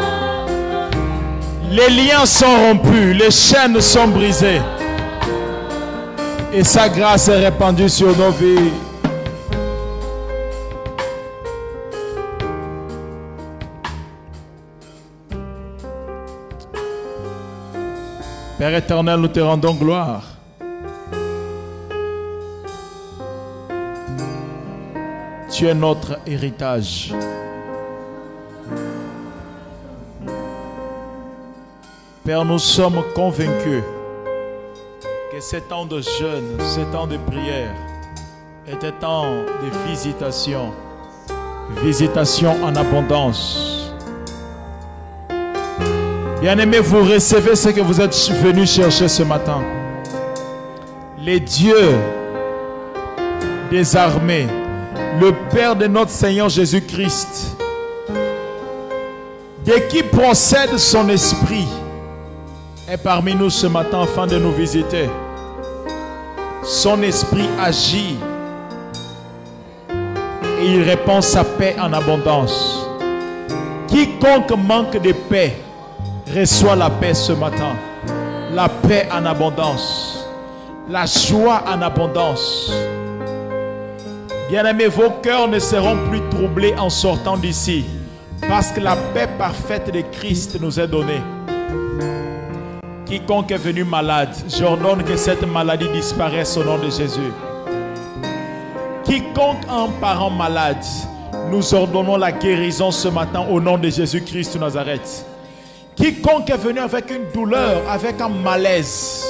Les 1.71 1.89
liens 1.89 2.27
sont 2.27 2.45
rompus. 2.45 3.17
Les 3.17 3.31
chaînes 3.31 3.81
sont 3.81 4.07
brisées. 4.09 4.61
Et 6.53 6.63
sa 6.63 6.87
grâce 6.87 7.27
est 7.27 7.43
répandue 7.43 7.89
sur 7.89 8.15
nos 8.15 8.29
vies. 8.29 8.71
Père 18.57 18.73
éternel, 18.73 19.19
nous 19.19 19.27
te 19.27 19.39
rendons 19.39 19.75
gloire. 19.75 20.23
Tu 25.51 25.67
es 25.67 25.75
notre 25.75 26.17
héritage. 26.25 27.13
Père, 32.25 32.43
nous 32.45 32.57
sommes 32.57 33.03
convaincus 33.13 33.83
que 35.31 35.39
ces 35.39 35.61
temps 35.61 35.85
de 35.85 36.01
jeûne, 36.01 36.57
ces 36.59 36.85
temps 36.85 37.05
de 37.05 37.17
prière 37.17 37.75
étaient 38.67 38.91
temps 38.91 39.33
de 39.33 39.87
visitation. 39.87 40.73
Visitation 41.83 42.55
en 42.63 42.75
abondance. 42.75 43.86
Bien-aimés, 46.41 46.79
vous 46.79 47.03
recevez 47.03 47.55
ce 47.55 47.69
que 47.69 47.81
vous 47.81 47.99
êtes 47.99 48.15
venus 48.43 48.71
chercher 48.71 49.07
ce 49.07 49.23
matin. 49.23 49.63
Les 51.19 51.39
dieux 51.39 51.95
des 53.71 53.95
armées, 53.95 54.45
le 55.19 55.31
Père 55.49 55.75
de 55.75 55.87
notre 55.87 56.11
Seigneur 56.11 56.47
Jésus-Christ, 56.47 57.57
de 59.65 59.73
qui 59.89 60.03
procède 60.03 60.77
son 60.77 61.09
esprit, 61.09 61.67
est 62.87 62.97
parmi 62.97 63.33
nous 63.33 63.49
ce 63.49 63.65
matin 63.65 64.03
afin 64.03 64.27
de 64.27 64.37
nous 64.37 64.51
visiter. 64.51 65.09
Son 66.63 67.01
esprit 67.01 67.49
agit 67.59 68.15
et 70.61 70.65
il 70.65 70.83
répand 70.83 71.23
sa 71.23 71.43
paix 71.43 71.75
en 71.81 71.91
abondance. 71.93 72.87
Quiconque 73.87 74.51
manque 74.55 75.01
de 75.01 75.13
paix 75.13 75.55
reçoit 76.35 76.75
la 76.75 76.89
paix 76.89 77.13
ce 77.13 77.33
matin. 77.33 77.75
La 78.53 78.69
paix 78.69 79.07
en 79.11 79.25
abondance. 79.25 80.25
La 80.89 81.05
joie 81.05 81.63
en 81.67 81.81
abondance. 81.81 82.71
Bien-aimés, 84.49 84.87
vos 84.87 85.09
cœurs 85.21 85.47
ne 85.47 85.59
seront 85.59 85.97
plus 86.09 86.21
troublés 86.29 86.73
en 86.77 86.89
sortant 86.89 87.37
d'ici. 87.37 87.85
Parce 88.47 88.71
que 88.71 88.79
la 88.79 88.95
paix 89.13 89.27
parfaite 89.37 89.91
de 89.93 90.01
Christ 90.11 90.57
nous 90.61 90.79
est 90.79 90.87
donnée. 90.87 91.21
Quiconque 93.05 93.51
est 93.51 93.57
venu 93.57 93.85
malade, 93.85 94.35
j'ordonne 94.49 95.01
que 95.03 95.15
cette 95.15 95.45
maladie 95.47 95.87
disparaisse 95.93 96.57
au 96.57 96.63
nom 96.63 96.77
de 96.77 96.89
Jésus. 96.89 97.31
Quiconque 99.05 99.63
a 99.69 99.83
un 99.83 99.89
parent 100.01 100.29
malade, 100.29 100.83
nous 101.49 101.73
ordonnons 101.73 102.17
la 102.17 102.33
guérison 102.33 102.91
ce 102.91 103.07
matin 103.07 103.45
au 103.49 103.61
nom 103.61 103.77
de 103.77 103.89
Jésus-Christ 103.89 104.59
Nazareth. 104.59 105.25
Quiconque 105.97 106.51
est 106.51 106.57
venu 106.57 106.79
avec 106.79 107.09
une 107.09 107.29
douleur, 107.33 107.81
avec 107.89 108.21
un 108.21 108.29
malaise, 108.29 109.25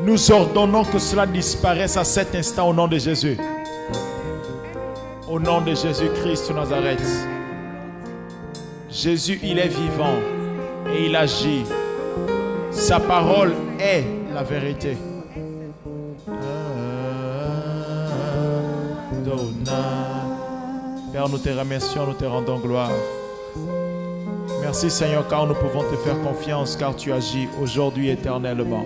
nous 0.00 0.30
ordonnons 0.30 0.84
que 0.84 0.98
cela 0.98 1.26
disparaisse 1.26 1.96
à 1.98 2.04
cet 2.04 2.34
instant 2.34 2.70
au 2.70 2.72
nom 2.72 2.88
de 2.88 2.96
Jésus. 2.98 3.36
Au 5.28 5.38
nom 5.38 5.60
de 5.60 5.74
Jésus-Christ 5.74 6.48
de 6.48 6.54
Nazareth. 6.54 7.02
Jésus, 8.88 9.38
il 9.42 9.58
est 9.58 9.68
vivant 9.68 10.16
et 10.90 11.06
il 11.06 11.14
agit. 11.14 11.64
Sa 12.70 13.00
parole 13.00 13.52
est 13.78 14.04
la 14.32 14.42
vérité. 14.42 14.96
Père, 21.12 21.28
nous 21.28 21.38
te 21.38 21.50
remercions, 21.50 22.06
nous 22.06 22.14
te 22.14 22.24
rendons 22.24 22.58
gloire. 22.58 22.90
Merci 24.62 24.90
Seigneur, 24.90 25.26
car 25.28 25.46
nous 25.46 25.54
pouvons 25.54 25.82
te 25.82 25.96
faire 25.96 26.20
confiance, 26.22 26.76
car 26.76 26.94
tu 26.94 27.12
agis 27.12 27.48
aujourd'hui 27.60 28.10
éternellement. 28.10 28.84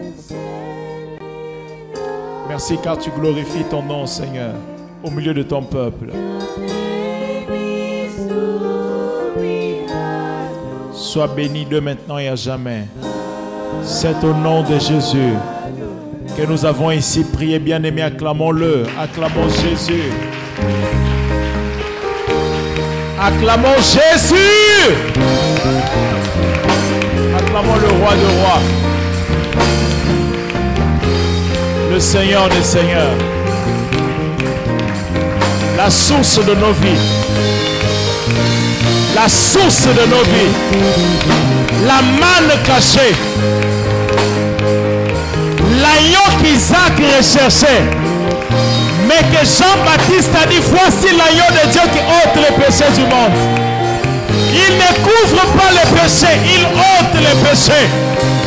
Merci 2.49 2.77
car 2.83 2.99
tu 2.99 3.11
glorifies 3.11 3.65
ton 3.65 3.83
nom, 3.83 4.07
Seigneur, 4.07 4.55
au 5.03 5.11
milieu 5.11 5.33
de 5.33 5.43
ton 5.43 5.63
peuple. 5.63 6.13
Sois 10.93 11.29
béni 11.29 11.65
de 11.65 11.81
maintenant 11.81 12.19
et 12.19 12.29
à 12.29 12.37
jamais. 12.37 12.87
C'est 13.83 14.23
au 14.23 14.35
nom 14.35 14.63
de 14.63 14.79
Jésus 14.79 15.33
que 16.37 16.47
nous 16.47 16.65
avons 16.65 16.91
ici 16.91 17.25
prié, 17.25 17.59
bien-aimé. 17.59 18.03
Acclamons-le. 18.03 18.85
Acclamons 18.99 19.49
Jésus. 19.49 20.11
Acclamons 23.21 23.77
Jésus. 23.77 25.52
Acclamons 27.39 27.77
le 27.77 27.87
roi 27.87 28.15
de 28.17 28.27
rois. 28.41 28.61
Le 31.93 32.01
Seigneur 32.01 32.49
des 32.49 32.65
seigneurs. 32.65 33.17
La 35.77 35.89
source 35.89 36.45
de 36.45 36.55
nos 36.55 36.73
vies. 36.73 36.99
La 39.15 39.29
source 39.29 39.87
de 39.87 40.05
nos 40.11 40.25
vies. 40.25 40.53
La 41.87 42.03
manne 42.03 42.59
cachée. 42.65 43.15
L'agneau 45.81 46.43
qu'Isaac 46.43 46.99
recherchait. 47.19 47.85
Mais 49.07 49.23
que 49.31 49.47
Jean-Baptiste 49.47 50.33
a 50.43 50.47
dit, 50.47 50.61
voici 50.71 51.15
l'agneau 51.17 51.51
de 51.51 51.71
Dieu 51.71 51.83
qui 51.93 52.01
ôte 52.01 52.37
les 52.37 52.65
péchés 52.65 52.93
du 52.97 53.03
monde. 53.03 53.62
Il 54.53 54.77
ne 54.77 54.91
couvre 55.03 55.43
pas 55.57 55.71
les 55.73 55.89
péchés, 55.97 56.39
il 56.45 56.65
ôte 56.65 57.15
les 57.15 57.37
péchés. 57.49 57.89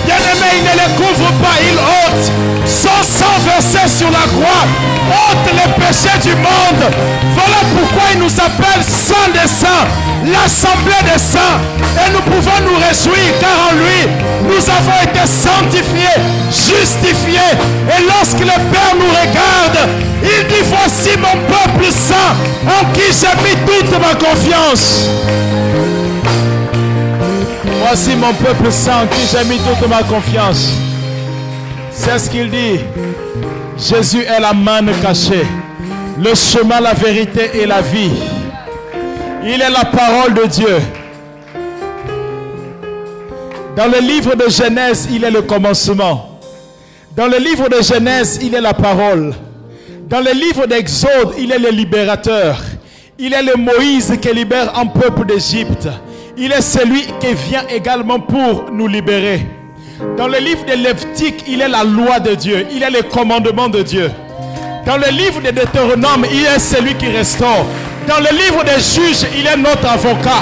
Bien-aimé, 0.06 0.48
il 0.58 0.64
ne 0.64 0.76
les 0.78 0.94
couvre 0.96 1.32
pas, 1.42 1.58
il 1.62 1.78
ôte. 1.78 2.32
Son 2.66 3.02
sang 3.04 3.36
versé 3.46 3.88
sur 3.98 4.10
la 4.12 4.26
croix 4.38 4.66
ôte 5.10 5.50
les 5.54 5.84
péchés 5.84 6.18
du 6.22 6.36
monde. 6.36 6.94
Voilà 7.34 7.60
pourquoi 7.76 8.04
il 8.14 8.20
nous 8.20 8.34
appelle 8.34 8.84
saints 8.84 9.32
des 9.34 9.48
saints, 9.48 9.88
l'assemblée 10.26 11.02
des 11.12 11.20
saints. 11.20 11.60
Et 12.06 12.12
nous 12.12 12.22
pouvons 12.22 12.60
nous 12.66 12.78
réjouir 12.78 13.40
car 13.40 13.70
en 13.70 13.74
lui, 13.74 14.08
nous 14.44 14.64
avons 14.70 14.98
été 15.04 15.26
sanctifiés, 15.26 16.22
justifiés. 16.50 17.54
Et 17.90 18.04
lorsque 18.08 18.40
le 18.40 18.58
Père 18.72 18.94
nous 19.00 19.10
regarde, 19.10 19.90
il 20.24 20.48
dit, 20.48 20.64
voici 20.70 21.18
mon 21.18 21.38
peuple 21.48 21.92
saint 21.92 22.36
en 22.68 22.86
qui 22.94 23.06
j'ai 23.10 23.36
mis 23.44 23.56
toute 23.66 23.92
ma 24.00 24.16
confiance. 24.16 25.10
Voici 27.88 28.16
mon 28.16 28.34
peuple 28.34 28.72
saint 28.72 29.06
qui 29.06 29.28
j'ai 29.28 29.46
mis 29.48 29.60
toute 29.60 29.88
ma 29.88 30.02
confiance. 30.02 30.72
C'est 31.92 32.18
ce 32.18 32.32
qu'il 32.32 32.50
dit. 32.50 32.80
Jésus 33.78 34.24
est 34.24 34.40
la 34.40 34.54
manne 34.54 34.90
cachée, 35.04 35.46
le 36.18 36.34
chemin, 36.34 36.82
la 36.82 36.96
vérité 36.96 37.52
et 37.54 37.68
la 37.68 37.82
vie. 37.82 38.10
Il 39.44 39.62
est 39.62 39.70
la 39.70 39.86
parole 39.86 40.34
de 40.34 40.48
Dieu. 40.48 40.78
Dans 43.76 43.86
le 43.86 44.00
livre 44.00 44.34
de 44.34 44.50
Genèse, 44.50 45.08
il 45.12 45.24
est 45.24 45.30
le 45.32 45.44
commencement. 45.44 46.40
Dans 47.16 47.28
le 47.28 47.38
livre 47.38 47.70
de 47.70 47.84
Genèse, 47.84 48.40
il 48.42 48.56
est 48.56 48.62
la 48.62 48.74
parole. 48.74 49.36
Dans 50.10 50.22
le 50.22 50.32
livre 50.32 50.66
d'Exode, 50.66 51.36
il 51.38 51.52
est 51.52 51.60
le 51.60 51.70
libérateur. 51.70 52.60
Il 53.20 53.32
est 53.32 53.44
le 53.44 53.54
Moïse 53.58 54.12
qui 54.20 54.34
libère 54.34 54.76
un 54.76 54.88
peuple 54.88 55.28
d'Égypte. 55.28 55.88
Il 56.38 56.52
est 56.52 56.62
celui 56.62 57.04
qui 57.20 57.34
vient 57.50 57.66
également 57.70 58.20
pour 58.20 58.66
nous 58.72 58.88
libérer. 58.88 59.46
Dans 60.18 60.28
le 60.28 60.38
livre 60.40 60.66
de 60.66 60.74
Lévitique, 60.74 61.46
il 61.48 61.62
est 61.62 61.70
la 61.70 61.84
loi 61.86 62.20
de 62.20 62.36
Dieu. 62.36 62.68
Il 62.72 62.84
est 62.84 62.90
le 62.90 63.04
commandement 63.04 63.70
de 63.70 63.82
Dieu. 63.82 64.12
Dans 64.86 64.98
le 64.98 65.08
livre 65.12 65.42
de 65.42 65.52
Deutéronome, 65.52 66.26
il 66.30 66.46
est 66.46 66.60
celui 66.60 66.94
qui 66.96 67.08
restaure. 67.08 67.66
Dans 68.08 68.20
le 68.20 68.38
livre 68.38 68.64
des 68.66 68.82
juges, 68.82 69.26
il 69.38 69.48
est 69.48 69.56
notre 69.56 69.88
avocat. 69.88 70.42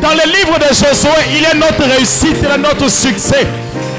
Dans 0.00 0.10
le 0.12 0.30
livre 0.32 0.56
de 0.58 0.68
Josué, 0.72 1.10
il 1.36 1.44
est 1.44 1.58
notre 1.58 1.82
réussite, 1.96 2.36
il 2.40 2.46
est 2.46 2.58
notre 2.58 2.88
succès. 2.88 3.46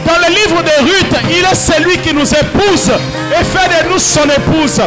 Dans 0.05 0.17
le 0.17 0.33
livre 0.33 0.63
de 0.63 0.83
Ruth, 0.83 1.15
il 1.31 1.43
est 1.43 1.55
celui 1.55 1.97
qui 1.97 2.13
nous 2.13 2.31
épouse 2.33 2.91
et 3.31 3.43
fait 3.43 3.83
de 3.83 3.91
nous 3.91 3.99
son 3.99 4.23
épouse. 4.23 4.81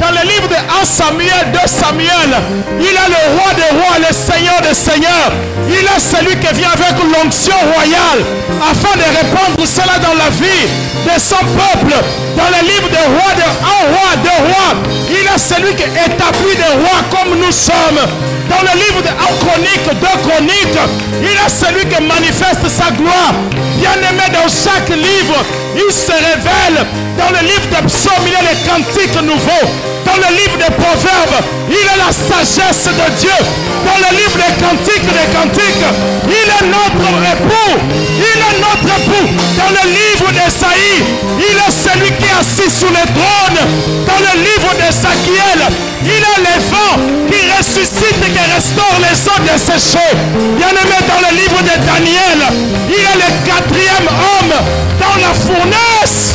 Dans 0.00 0.10
le 0.10 0.28
livre 0.28 0.48
de 0.48 0.54
1 0.54 0.84
Samuel, 0.84 1.52
2 1.52 1.58
Samuel, 1.66 2.30
il 2.78 2.86
est 2.86 3.10
le 3.10 3.38
roi 3.38 3.54
des 3.54 3.70
rois, 3.78 3.96
le 3.98 4.12
seigneur 4.14 4.60
des 4.60 4.74
seigneurs. 4.74 5.32
Il 5.68 5.84
est 5.84 6.00
celui 6.00 6.36
qui 6.36 6.52
vient 6.54 6.70
avec 6.70 6.96
l'onction 7.00 7.56
royale 7.74 8.20
afin 8.60 8.96
de 8.96 9.04
répandre 9.04 9.66
cela 9.66 9.98
dans 9.98 10.14
la 10.14 10.30
vie 10.30 10.68
de 11.04 11.20
son 11.20 11.40
peuple. 11.56 11.94
Dans 12.36 12.50
le 12.50 12.66
livre 12.66 12.88
des 12.90 13.06
rois, 13.14 13.34
de 13.36 13.46
un 13.46 13.82
roi, 13.94 14.08
deux 14.22 14.40
rois, 14.50 14.74
il 15.08 15.24
est 15.24 15.38
celui 15.38 15.74
qui 15.74 15.84
établit 15.84 16.56
des 16.56 16.74
rois 16.82 17.00
comme 17.10 17.38
nous 17.38 17.52
sommes. 17.52 18.02
Dans 18.50 18.60
le 18.60 18.78
livre 18.78 19.00
de 19.00 19.08
1 19.08 19.12
chronique, 19.40 19.86
2 19.88 20.06
chroniques, 20.28 20.80
il 21.22 21.32
est 21.32 21.48
celui 21.48 21.86
qui 21.86 22.02
manifeste 22.02 22.68
sa 22.68 22.90
gloire. 22.90 23.32
Bien-aimé 23.78 24.24
dans 24.32 24.48
chaque 24.48 24.88
livre, 24.88 25.38
il 25.76 25.92
se 25.92 26.12
révèle. 26.12 26.84
Dans 27.16 27.30
le 27.30 27.46
livre 27.46 27.68
de 27.70 27.86
psaumes, 27.86 28.26
il 28.26 28.32
est 28.32 28.48
le 28.50 28.68
cantique 28.68 29.22
nouveau. 29.22 29.83
Dans 30.04 30.16
le 30.16 30.30
livre 30.36 30.56
des 30.58 30.74
proverbes, 30.74 31.38
il 31.68 31.74
est 31.74 31.98
la 31.98 32.12
sagesse 32.12 32.86
de 32.86 33.06
Dieu. 33.18 33.38
Dans 33.84 33.98
le 34.00 34.16
livre 34.16 34.36
des 34.36 34.54
cantiques 34.62 35.08
des 35.08 35.28
cantiques, 35.34 35.84
il 36.28 36.48
est 36.48 36.66
notre 36.68 37.08
époux. 37.34 37.74
Il 38.18 38.38
est 38.40 38.58
notre 38.60 38.88
époux. 38.96 39.26
Dans 39.58 39.70
le 39.70 39.84
livre 39.90 40.28
d'Esaïe, 40.32 41.04
il 41.38 41.56
est 41.56 41.74
celui 41.74 42.10
qui 42.16 42.24
est 42.24 42.38
assis 42.38 42.70
sous 42.70 42.88
le 42.88 43.04
trône. 43.12 43.60
Dans 44.06 44.20
le 44.20 44.40
livre 44.40 44.72
d'Esaquiel, 44.78 45.60
il 46.04 46.22
est 46.22 46.40
le 46.46 46.56
vent 46.70 46.94
qui 47.30 47.40
ressuscite 47.56 48.20
et 48.24 48.30
qui 48.30 48.44
restaure 48.54 48.98
les 49.00 49.16
eaux 49.28 49.42
desséchées. 49.44 50.14
Bien 50.58 50.68
aimé 50.68 50.98
dans 51.08 51.20
le 51.28 51.34
livre 51.36 51.60
de 51.62 51.74
Daniel, 51.84 52.40
il 52.88 52.94
est 52.94 53.18
le 53.20 53.30
quatrième 53.44 54.08
homme 54.08 54.54
dans 55.00 55.16
la 55.20 55.32
fournaise. 55.34 56.34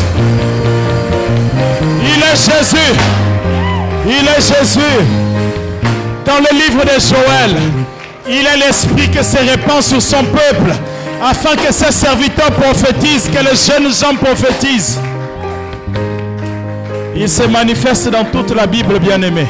Il 2.02 2.22
est 2.22 2.36
Jésus. 2.36 3.29
Il 4.12 4.28
est 4.28 4.42
Jésus. 4.42 5.06
Dans 6.26 6.40
le 6.40 6.58
livre 6.58 6.84
de 6.84 7.00
Joël, 7.00 7.56
il 8.28 8.46
est 8.46 8.58
l'esprit 8.66 9.08
qui 9.10 9.24
se 9.24 9.38
répand 9.38 9.84
sur 9.84 10.02
son 10.02 10.24
peuple 10.24 10.74
afin 11.22 11.56
que 11.56 11.72
ses 11.72 11.92
serviteurs 11.92 12.52
prophétisent, 12.52 13.30
que 13.30 13.38
les 13.38 13.56
jeunes 13.56 13.94
gens 13.94 14.16
prophétisent. 14.16 15.00
Il 17.16 17.30
se 17.30 17.44
manifeste 17.44 18.10
dans 18.10 18.24
toute 18.26 18.56
la 18.56 18.66
Bible, 18.66 18.98
bien-aimé. 19.00 19.46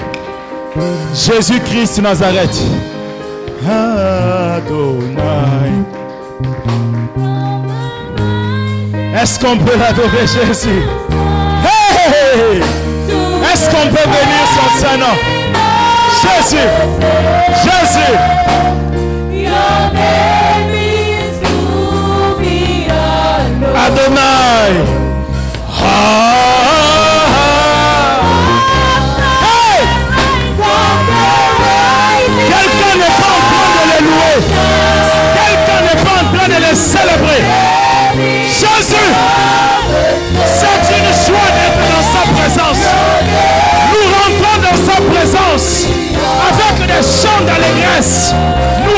Jésus-Christ 1.14 2.02
Nazareth. 2.02 2.58
Adonai. 3.66 5.20
Est-ce 9.16 9.40
qu'on 9.40 9.58
peut 9.58 9.78
adorer 9.88 10.26
Jésus? 10.28 10.84
Est-ce 13.62 13.70
qu'on 13.72 13.90
peut 13.90 14.10
bénir 14.10 14.46
son 14.56 14.70
Saint-Nom? 14.80 15.16
Jésus! 16.22 16.70
Jésus! 17.66 18.16
Adonai! 23.76 24.70
Ah! 25.84 26.49
acontece. 48.00 48.89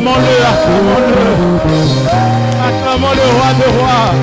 Acclamons-le, 0.00 0.36
acclamons-le. 0.46 1.60
Acclamons 2.68 3.14
le 3.14 3.26
roi 3.36 3.50
des 3.58 3.78
rois, 3.78 4.14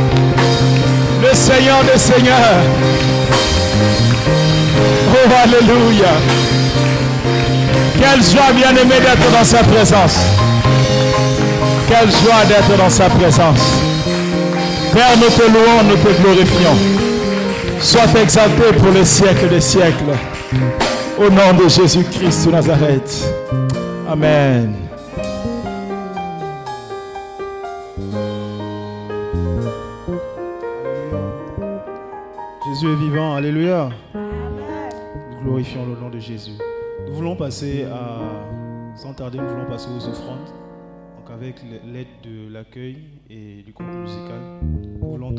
le 1.22 1.36
Seigneur 1.36 1.84
des 1.84 2.00
seigneurs. 2.00 2.64
Oh, 5.14 5.30
Alléluia. 5.44 6.14
Quelle 8.00 8.24
joie 8.24 8.54
bien 8.56 8.72
aimée 8.72 9.00
d'être 9.00 9.32
dans 9.32 9.44
sa 9.44 9.60
présence. 9.60 10.18
Quelle 11.88 12.10
joie 12.10 12.46
d'être 12.48 12.76
dans 12.76 12.90
sa 12.90 13.10
présence. 13.10 13.62
Père, 14.94 15.16
nous 15.18 15.30
te 15.30 15.44
louons, 15.44 15.84
nous 15.90 15.98
te 15.98 16.22
glorifions. 16.22 16.76
Sois 17.80 18.20
exalté 18.20 18.74
pour 18.80 18.92
les 18.94 19.06
siècles 19.06 19.50
des 19.50 19.62
siècles. 19.62 20.16
Au 21.20 21.30
nom 21.30 21.54
de 21.64 21.70
Jésus-Christ 21.70 22.48
de 22.48 22.52
Nazareth. 22.52 23.32
Amen. 24.12 24.87
Jésus 32.80 32.94
est 32.94 32.96
vivant, 32.96 33.34
alléluia. 33.34 33.90
Nous 34.14 35.42
glorifions 35.44 35.84
le 35.88 36.00
nom 36.00 36.12
de 36.12 36.20
Jésus. 36.20 36.52
Nous 37.08 37.14
voulons 37.16 37.36
passer 37.36 37.86
à, 37.86 38.20
sans 38.96 39.16
tarder, 39.16 39.40
nous 39.40 39.48
voulons 39.48 39.66
passer 39.66 39.90
aux 39.90 40.08
offrandes. 40.08 40.46
Donc 41.18 41.32
avec 41.34 41.56
l'aide 41.64 42.06
de 42.22 42.54
l'accueil 42.54 42.98
et 43.32 43.64
du 43.64 43.72
groupe 43.72 43.88
musical, 43.88 44.40
nous 44.62 45.00
voulons 45.00 45.32
donner 45.32 45.36